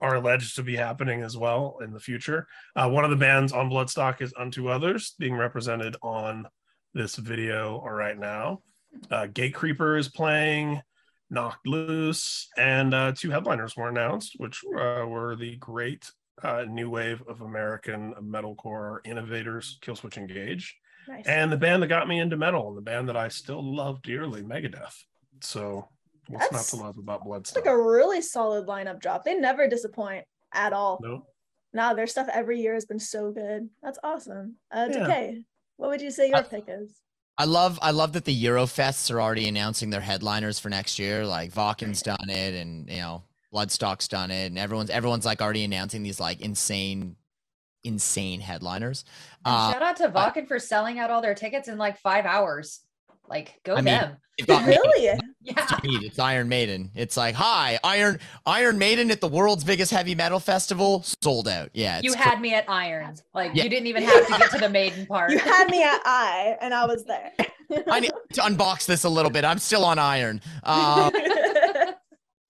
are 0.00 0.16
alleged 0.16 0.56
to 0.56 0.62
be 0.62 0.76
happening 0.76 1.22
as 1.22 1.36
well 1.36 1.78
in 1.82 1.92
the 1.92 2.00
future. 2.00 2.46
Uh, 2.76 2.88
one 2.88 3.04
of 3.04 3.10
the 3.10 3.16
bands 3.16 3.52
on 3.52 3.70
Bloodstock 3.70 4.20
is 4.20 4.34
Unto 4.36 4.68
Others, 4.68 5.14
being 5.18 5.34
represented 5.34 5.96
on 6.02 6.46
this 6.92 7.16
video 7.16 7.82
right 7.82 8.18
now. 8.18 8.62
Uh, 9.10 9.26
Gate 9.26 9.54
Creeper 9.54 9.96
is 9.96 10.08
playing. 10.08 10.80
Knocked 11.30 11.66
Loose, 11.66 12.48
and 12.56 12.94
uh, 12.94 13.12
two 13.16 13.30
headliners 13.30 13.76
were 13.76 13.88
announced, 13.88 14.34
which 14.36 14.62
uh, 14.66 15.04
were 15.06 15.34
the 15.34 15.56
great 15.56 16.08
uh, 16.42 16.64
new 16.68 16.90
wave 16.90 17.22
of 17.28 17.40
American 17.40 18.14
metalcore 18.22 18.98
innovators, 19.04 19.78
Killswitch 19.82 20.16
Engage, 20.16 20.76
Nice. 21.08 21.26
and 21.26 21.52
the 21.52 21.56
band 21.56 21.82
that 21.82 21.88
got 21.88 22.08
me 22.08 22.18
into 22.18 22.36
metal, 22.36 22.68
and 22.68 22.76
the 22.76 22.82
band 22.82 23.08
that 23.08 23.16
I 23.16 23.28
still 23.28 23.62
love 23.62 24.02
dearly, 24.02 24.42
Megadeth. 24.42 24.94
So, 25.40 25.88
what's 26.28 26.44
That's- 26.48 26.72
not 26.72 26.78
to 26.78 26.84
love 26.84 26.98
about 26.98 27.22
it's 27.40 27.54
like 27.54 27.66
a 27.66 27.76
really 27.82 28.20
solid 28.22 28.66
lineup 28.66 29.00
drop. 29.00 29.24
They 29.24 29.34
never 29.34 29.68
disappoint 29.68 30.24
at 30.52 30.72
all. 30.72 30.98
no, 31.02 31.26
Nah, 31.72 31.92
their 31.92 32.06
stuff 32.06 32.28
every 32.32 32.60
year 32.60 32.74
has 32.74 32.84
been 32.84 33.00
so 33.00 33.32
good. 33.32 33.68
That's 33.82 33.98
awesome. 34.04 34.56
Uh, 34.70 34.88
Yeah. 34.90 35.06
DK, 35.08 35.44
what 35.76 35.90
would 35.90 36.00
you 36.00 36.10
say 36.12 36.28
your 36.28 36.36
I- 36.38 36.42
pick 36.42 36.64
is? 36.68 37.00
I 37.36 37.46
love 37.46 37.80
I 37.82 37.90
love 37.90 38.12
that 38.12 38.24
the 38.24 38.44
Eurofests 38.44 39.12
are 39.12 39.20
already 39.20 39.48
announcing 39.48 39.90
their 39.90 40.00
headliners 40.00 40.60
for 40.60 40.68
next 40.68 41.00
year. 41.00 41.26
Like 41.26 41.50
Wacken's 41.56 42.00
done 42.00 42.30
it, 42.30 42.54
and 42.54 42.88
you 42.88 42.98
know 42.98 43.24
Bloodstock's 43.54 44.08
done 44.08 44.32
it, 44.32 44.46
and 44.46 44.58
everyone's 44.58 44.90
everyone's 44.90 45.24
like 45.24 45.40
already 45.40 45.62
announcing 45.62 46.02
these 46.02 46.18
like 46.18 46.40
insane, 46.40 47.14
insane 47.84 48.40
headliners. 48.40 49.04
Uh, 49.44 49.72
shout 49.72 49.82
out 49.82 49.96
to 49.98 50.08
Wacken 50.08 50.48
for 50.48 50.58
selling 50.58 50.98
out 50.98 51.10
all 51.10 51.22
their 51.22 51.36
tickets 51.36 51.68
in 51.68 51.78
like 51.78 51.96
five 52.00 52.24
hours. 52.26 52.80
Like, 53.28 53.60
go 53.64 53.76
I 53.76 53.80
them. 53.80 54.16
they've 54.36 54.46
got 54.46 54.66
Really? 54.66 55.18
Yeah. 55.40 55.54
Meat. 55.82 56.02
It's 56.02 56.18
Iron 56.18 56.48
Maiden. 56.48 56.90
It's 56.94 57.16
like, 57.16 57.34
hi, 57.36 57.78
Iron 57.84 58.18
Iron 58.44 58.76
Maiden 58.76 59.10
at 59.12 59.20
the 59.20 59.28
world's 59.28 59.62
biggest 59.64 59.92
heavy 59.92 60.14
metal 60.16 60.40
festival, 60.40 61.04
sold 61.22 61.46
out. 61.48 61.70
Yeah, 61.74 62.00
You 62.02 62.10
cra- 62.12 62.20
had 62.22 62.40
me 62.40 62.54
at 62.54 62.68
iron. 62.68 63.14
Like, 63.34 63.52
Yeah. 63.54 63.64
you 63.64 63.70
didn't 63.70 63.86
even 63.86 64.02
have 64.08 64.26
to 64.26 64.32
get 64.38 64.50
to 64.50 64.58
the 64.58 64.68
maiden 64.68 65.06
part. 65.06 65.30
You 65.30 65.38
had 65.38 65.70
me 65.70 65.82
at 65.82 66.00
I, 66.04 66.56
and 66.60 66.74
I 66.74 66.84
was 66.86 67.04
there. 67.04 67.32
I 67.90 68.00
need 68.00 68.12
to 68.34 68.40
unbox 68.42 68.84
this 68.86 69.04
a 69.04 69.08
little 69.08 69.30
bit. 69.30 69.44
I'm 69.44 69.58
still 69.58 69.84
on 69.84 69.98
Iron. 69.98 70.40
Um, 70.64 71.12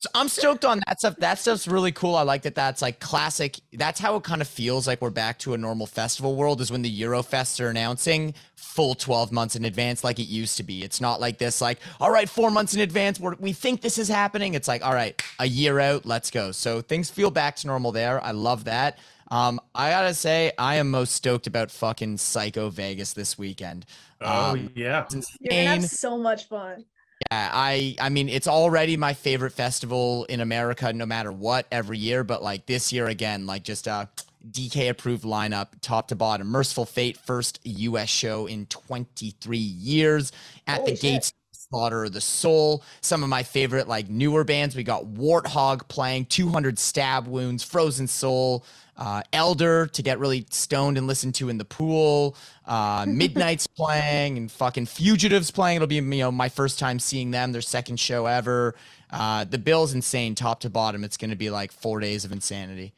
So 0.05 0.11
I'm 0.15 0.29
stoked 0.29 0.67
on 0.67 0.83
that 0.87 0.99
stuff. 0.99 1.17
That 1.17 1.39
stuff's 1.39 1.67
really 1.67 1.91
cool. 1.91 2.15
I 2.15 2.25
like 2.25 2.43
that. 2.43 2.55
That's 2.55 2.83
like 2.83 3.01
classic. 3.01 3.59
That's 3.73 3.99
how 3.99 4.17
it 4.17 4.23
kind 4.23 4.43
of 4.43 4.49
feels 4.49 4.87
like 4.87 5.01
we're 5.01 5.09
back 5.09 5.39
to 5.41 5.55
a 5.55 5.59
normal 5.59 5.87
festival 5.87 6.37
world. 6.37 6.61
Is 6.61 6.71
when 6.71 6.83
the 6.83 7.01
Eurofests 7.01 7.59
are 7.59 7.71
announcing 7.71 8.35
full 8.55 8.95
12 8.95 9.33
months 9.33 9.57
in 9.57 9.65
advance, 9.65 10.05
like 10.05 10.19
it 10.19 10.25
used 10.25 10.59
to 10.59 10.63
be. 10.63 10.85
It's 10.85 11.01
not 11.01 11.23
like 11.23 11.39
this. 11.39 11.63
Like, 11.63 11.79
all 12.01 12.11
right, 12.11 12.29
four 12.29 12.51
months 12.51 12.75
in 12.75 12.83
advance, 12.83 13.19
we're, 13.19 13.35
we 13.37 13.55
think 13.55 13.81
this 13.81 13.97
is 13.97 14.07
happening. 14.07 14.53
It's 14.53 14.69
like, 14.69 14.85
all 14.85 14.93
right, 14.93 15.23
a 15.39 15.47
year 15.47 15.81
out, 15.81 16.05
let's 16.05 16.31
go. 16.31 16.53
So 16.53 16.83
things 16.83 17.09
feel 17.09 17.31
back 17.31 17.57
to 17.57 17.67
normal 17.67 17.91
there. 17.91 18.23
I 18.23 18.33
love 18.33 18.65
that. 18.65 18.99
Um, 19.31 19.59
I 19.75 19.89
gotta 19.89 20.13
say, 20.13 20.53
I 20.59 20.75
am 20.75 20.91
most 20.91 21.15
stoked 21.15 21.47
about 21.47 21.71
fucking 21.71 22.19
Psycho 22.19 22.69
Vegas 22.69 23.15
this 23.15 23.39
weekend. 23.39 23.87
oh 24.21 24.51
Um, 24.51 24.71
yeah, 24.75 25.05
It's 25.05 25.35
You're 25.41 25.51
gonna 25.51 25.81
have 25.81 25.85
so 25.87 26.19
much 26.19 26.47
fun. 26.47 26.85
Yeah, 27.31 27.51
I 27.53 27.97
I 28.01 28.09
mean 28.09 28.29
it's 28.29 28.49
already 28.49 28.97
my 28.97 29.15
favorite 29.15 29.53
festival 29.53 30.25
in 30.25 30.41
America 30.41 30.93
no 30.93 31.07
matter 31.07 31.33
what 31.33 31.67
every 31.71 31.99
year, 31.99 32.25
but 32.25 32.43
like 32.43 32.67
this 32.67 32.93
year 32.93 33.07
again, 33.07 33.47
like 33.47 33.63
just 33.63 33.87
a 33.87 34.09
DK 34.51 34.91
approved 34.91 35.25
lineup 35.25 35.69
top 35.81 36.09
to 36.09 36.17
bottom. 36.17 36.49
Mercyful 36.49 36.87
Fate 36.87 37.17
first 37.17 37.61
US 37.65 38.09
show 38.09 38.47
in 38.47 38.67
23 38.67 39.57
years 39.57 40.33
at 40.67 40.81
Holy 40.81 40.91
the 40.91 40.97
shit. 40.97 41.03
gates 41.03 41.33
Slaughter 41.53 42.05
of 42.05 42.13
the 42.13 42.21
Soul. 42.21 42.83
Some 43.01 43.23
of 43.23 43.29
my 43.29 43.43
favorite 43.43 43.89
like 43.89 44.09
newer 44.09 44.45
bands. 44.45 44.77
We 44.77 44.83
got 44.85 45.05
Warthog 45.05 45.89
playing 45.89 46.27
200 46.27 46.79
stab 46.79 47.27
wounds, 47.27 47.65
Frozen 47.65 48.09
Soul, 48.09 48.65
uh, 48.97 49.23
Elder 49.33 49.87
to 49.87 50.03
get 50.03 50.19
really 50.19 50.47
stoned 50.51 50.99
and 50.99 51.07
listen 51.07 51.33
to 51.33 51.49
in 51.49 51.59
the 51.59 51.65
pool. 51.65 52.37
Uh, 52.67 53.05
Midnight's 53.09 53.67
playing 53.67 54.37
and 54.37 54.51
fucking 54.51 54.87
Fugitives 54.87 55.51
playing. 55.51 55.77
It'll 55.77 55.89
be 55.89 55.97
you 55.97 56.03
know 56.03 56.33
my 56.33 56.49
first 56.49 56.79
time 56.79 56.99
seeing 56.99 57.31
them. 57.31 57.53
Their 57.53 57.63
second 57.63 57.99
show 57.99 58.27
ever. 58.27 58.75
Uh, 59.11 59.45
the 59.45 59.59
bill's 59.59 59.95
insane, 59.95 60.35
top 60.35 60.61
to 60.61 60.71
bottom. 60.71 61.05
It's 61.05 61.17
gonna 61.17 61.37
be 61.37 61.51
like 61.51 61.73
four 61.73 62.01
days 62.01 62.25
of 62.25 62.33
insanity. 62.33 62.95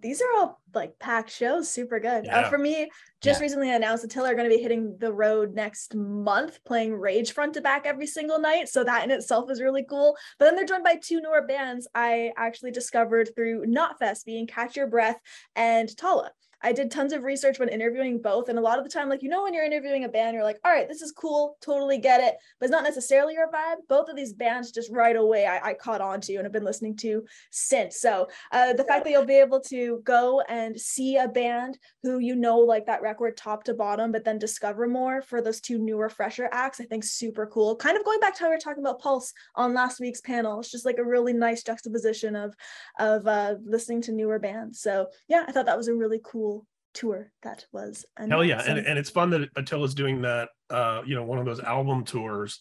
These 0.00 0.22
are 0.22 0.32
all 0.38 0.60
like 0.74 0.98
packed 0.98 1.30
shows, 1.30 1.68
super 1.70 2.00
good. 2.00 2.26
Uh, 2.26 2.48
for 2.48 2.58
me, 2.58 2.90
just 3.20 3.40
Yeah. 3.40 3.44
recently 3.44 3.70
announced 3.70 4.04
Attila 4.04 4.30
are 4.30 4.34
going 4.34 4.48
to 4.48 4.56
be 4.56 4.62
hitting 4.62 4.96
the 4.98 5.12
road 5.12 5.54
next 5.54 5.94
month, 5.94 6.62
playing 6.64 6.94
Rage 6.94 7.32
front 7.32 7.54
to 7.54 7.60
back 7.60 7.86
every 7.86 8.06
single 8.06 8.38
night. 8.38 8.68
So 8.68 8.84
that 8.84 9.04
in 9.04 9.10
itself 9.10 9.50
is 9.50 9.60
really 9.60 9.84
cool. 9.84 10.16
But 10.38 10.46
then 10.46 10.56
they're 10.56 10.64
joined 10.64 10.84
by 10.84 10.96
two 10.96 11.20
newer 11.20 11.42
bands 11.42 11.88
I 11.94 12.32
actually 12.36 12.70
discovered 12.70 13.30
through 13.34 13.66
Knotfest, 13.66 14.24
being 14.24 14.46
Catch 14.46 14.76
Your 14.76 14.86
Breath 14.86 15.18
and 15.56 15.88
Tallah. 15.88 16.30
I 16.62 16.72
did 16.72 16.90
tons 16.90 17.12
of 17.12 17.22
research 17.22 17.58
when 17.58 17.68
interviewing 17.68 18.20
both. 18.20 18.48
And 18.48 18.58
a 18.58 18.62
lot 18.62 18.78
of 18.78 18.84
the 18.84 18.90
time, 18.90 19.08
like, 19.08 19.22
you 19.22 19.28
know, 19.28 19.42
when 19.42 19.54
you're 19.54 19.64
interviewing 19.64 20.04
a 20.04 20.08
band, 20.08 20.34
you're 20.34 20.44
like, 20.44 20.58
all 20.64 20.72
right, 20.72 20.88
this 20.88 21.02
is 21.02 21.12
cool, 21.12 21.56
totally 21.60 21.98
get 21.98 22.20
it, 22.20 22.36
but 22.58 22.66
it's 22.66 22.72
not 22.72 22.84
necessarily 22.84 23.34
your 23.34 23.50
vibe. 23.50 23.76
Both 23.88 24.08
of 24.08 24.16
these 24.16 24.32
bands 24.32 24.70
just 24.70 24.90
right 24.90 25.16
away 25.16 25.46
I, 25.46 25.70
I 25.70 25.74
caught 25.74 26.00
on 26.00 26.20
to 26.22 26.34
and 26.34 26.44
have 26.44 26.52
been 26.52 26.64
listening 26.64 26.96
to 26.98 27.24
since. 27.50 28.00
So 28.00 28.28
uh, 28.52 28.74
the 28.74 28.84
fact 28.84 29.04
that 29.04 29.10
you'll 29.10 29.24
be 29.24 29.34
able 29.34 29.60
to 29.60 30.00
go 30.04 30.42
and 30.48 30.78
see 30.78 31.16
a 31.16 31.28
band 31.28 31.78
who 32.02 32.18
you 32.18 32.36
know 32.36 32.58
like 32.58 32.86
that 32.86 33.02
record 33.02 33.36
top 33.36 33.64
to 33.64 33.74
bottom, 33.74 34.12
but 34.12 34.24
then 34.24 34.38
discover 34.38 34.86
more 34.86 35.22
for 35.22 35.40
those 35.40 35.60
two 35.60 35.78
newer, 35.78 36.08
fresher 36.08 36.48
acts, 36.52 36.80
I 36.80 36.84
think 36.84 37.04
super 37.04 37.46
cool. 37.46 37.76
Kind 37.76 37.96
of 37.96 38.04
going 38.04 38.20
back 38.20 38.34
to 38.36 38.40
how 38.40 38.48
we 38.48 38.54
were 38.54 38.60
talking 38.60 38.82
about 38.82 39.00
Pulse 39.00 39.32
on 39.54 39.74
last 39.74 40.00
week's 40.00 40.20
panel. 40.20 40.60
It's 40.60 40.70
just 40.70 40.86
like 40.86 40.98
a 40.98 41.04
really 41.04 41.32
nice 41.32 41.62
juxtaposition 41.62 42.36
of 42.36 42.54
of 42.98 43.26
uh, 43.26 43.54
listening 43.64 44.02
to 44.02 44.12
newer 44.12 44.38
bands. 44.38 44.80
So 44.80 45.06
yeah, 45.28 45.44
I 45.46 45.52
thought 45.52 45.66
that 45.66 45.76
was 45.76 45.88
a 45.88 45.94
really 45.94 46.20
cool 46.22 46.49
tour 46.94 47.32
that 47.42 47.64
was 47.72 48.04
announced. 48.16 48.30
hell 48.32 48.44
yeah. 48.44 48.62
And, 48.66 48.78
and 48.78 48.98
it's 48.98 49.10
fun 49.10 49.30
that 49.30 49.48
attila's 49.56 49.94
doing 49.94 50.22
that 50.22 50.48
uh 50.70 51.02
you 51.06 51.14
know 51.14 51.24
one 51.24 51.38
of 51.38 51.44
those 51.44 51.60
album 51.60 52.04
tours 52.04 52.60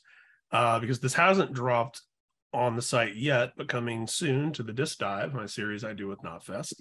uh 0.52 0.80
because 0.80 1.00
this 1.00 1.14
hasn't 1.14 1.54
dropped 1.54 2.02
on 2.54 2.76
the 2.76 2.82
site 2.82 3.16
yet 3.16 3.52
but 3.58 3.68
coming 3.68 4.08
soon 4.08 4.52
to 4.54 4.64
the 4.64 4.74
disc 4.74 4.98
dive 4.98 5.34
my 5.34 5.46
series 5.46 5.84
i 5.84 5.94
do 5.94 6.08
with 6.08 6.22
knotfest 6.22 6.74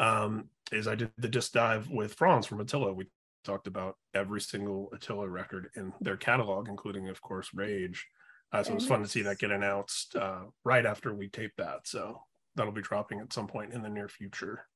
um 0.00 0.48
is 0.72 0.88
i 0.88 0.94
did 0.94 1.10
the 1.18 1.28
disc 1.28 1.52
dive 1.52 1.88
with 1.90 2.16
fronz 2.16 2.46
from 2.46 2.60
attila. 2.60 2.92
We 2.92 3.06
talked 3.44 3.66
about 3.66 3.96
every 4.14 4.40
single 4.40 4.88
attila 4.92 5.28
record 5.28 5.70
in 5.76 5.92
their 6.00 6.16
catalog 6.16 6.68
including 6.68 7.08
of 7.08 7.20
course 7.20 7.50
rage. 7.54 8.06
Uh, 8.52 8.62
so 8.62 8.72
it 8.72 8.74
was 8.74 8.86
fun 8.86 9.00
to 9.00 9.08
see 9.08 9.22
that 9.22 9.38
get 9.38 9.50
announced 9.50 10.14
uh, 10.14 10.42
right 10.62 10.84
after 10.84 11.14
we 11.14 11.26
taped 11.26 11.56
that. 11.56 11.86
So 11.86 12.20
that'll 12.54 12.72
be 12.72 12.82
dropping 12.82 13.20
at 13.20 13.32
some 13.32 13.46
point 13.46 13.72
in 13.72 13.80
the 13.80 13.88
near 13.88 14.08
future 14.08 14.66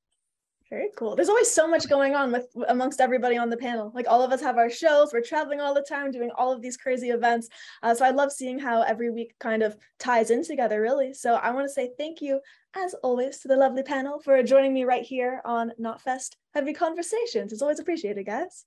very 0.69 0.89
cool. 0.97 1.15
There's 1.15 1.29
always 1.29 1.51
so 1.51 1.69
much 1.69 1.89
going 1.89 2.15
on 2.15 2.33
with 2.33 2.49
amongst 2.69 3.01
everybody 3.01 3.37
on 3.37 3.51
the 3.51 3.57
panel. 3.57 3.93
Like 3.95 4.07
all 4.09 4.23
of 4.23 4.33
us 4.33 4.41
have 4.41 4.57
our 4.57 4.69
shows. 4.69 5.13
We're 5.13 5.21
traveling 5.21 5.61
all 5.61 5.75
the 5.75 5.83
time, 5.83 6.11
doing 6.11 6.31
all 6.37 6.53
of 6.53 6.61
these 6.61 6.77
crazy 6.77 7.11
events. 7.11 7.49
Uh, 7.83 7.95
so 7.95 8.05
I 8.05 8.11
love 8.11 8.33
seeing 8.33 8.59
how 8.59 8.83
every 8.83 9.11
week 9.11 9.35
kind 9.39 9.63
of 9.63 9.77
ties 9.99 10.31
in 10.31 10.45
together, 10.45 10.81
really. 10.81 11.15
So 11.15 11.35
I 11.35 11.51
want 11.51 11.67
to 11.67 11.73
say 11.73 11.91
thank 11.97 12.21
you, 12.21 12.41
as 12.75 12.95
always, 13.03 13.39
to 13.41 13.49
the 13.49 13.57
lovely 13.57 13.85
panel 13.85 14.19
for 14.19 14.43
joining 14.43 14.75
me 14.75 14.85
right 14.85 15.05
here 15.05 15.41
on 15.45 15.73
Knotfest 15.81 16.35
Heavy 16.53 16.73
Conversations. 16.73 17.53
It's 17.53 17.63
always 17.63 17.79
appreciated, 17.79 18.27
guys. 18.27 18.65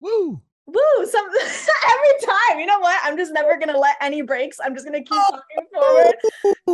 Woo! 0.00 0.42
Woo 0.72 1.06
some 1.06 1.26
every 1.34 2.26
time 2.26 2.60
you 2.60 2.66
know 2.66 2.78
what? 2.78 2.98
I'm 3.04 3.16
just 3.16 3.32
never 3.32 3.58
gonna 3.58 3.78
let 3.78 3.96
any 4.00 4.22
breaks. 4.22 4.58
I'm 4.62 4.74
just 4.74 4.86
gonna 4.86 4.98
keep 4.98 5.08
oh. 5.12 5.30
talking 5.30 5.66
forward. 5.72 6.14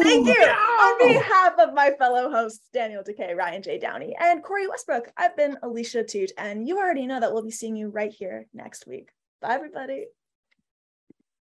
Thank 0.03 0.27
you. 0.27 0.45
On 0.45 0.95
oh, 1.01 1.09
behalf 1.09 1.55
of 1.59 1.75
my 1.75 1.91
fellow 1.99 2.31
hosts 2.31 2.69
daniel 2.73 3.03
dekay 3.03 3.37
ryan 3.37 3.63
j. 3.63 3.79
Downey 3.79 4.15
and 4.21 4.43
cori 4.43 4.67
westbrook 4.67 5.11
i've 5.17 5.37
been 5.37 5.57
alicia 5.63 6.05
atout 6.05 6.31
and 6.39 6.67
you 6.67 6.79
already 6.79 7.07
know 7.07 7.21
that 7.21 7.33
we'll 7.33 7.43
be 7.43 7.51
seeing 7.51 7.77
you 7.77 7.89
right 7.89 8.13
here 8.13 8.47
next 8.53 8.87
week. 8.87 9.11
Bye 9.41 9.55
everybody 9.55 10.07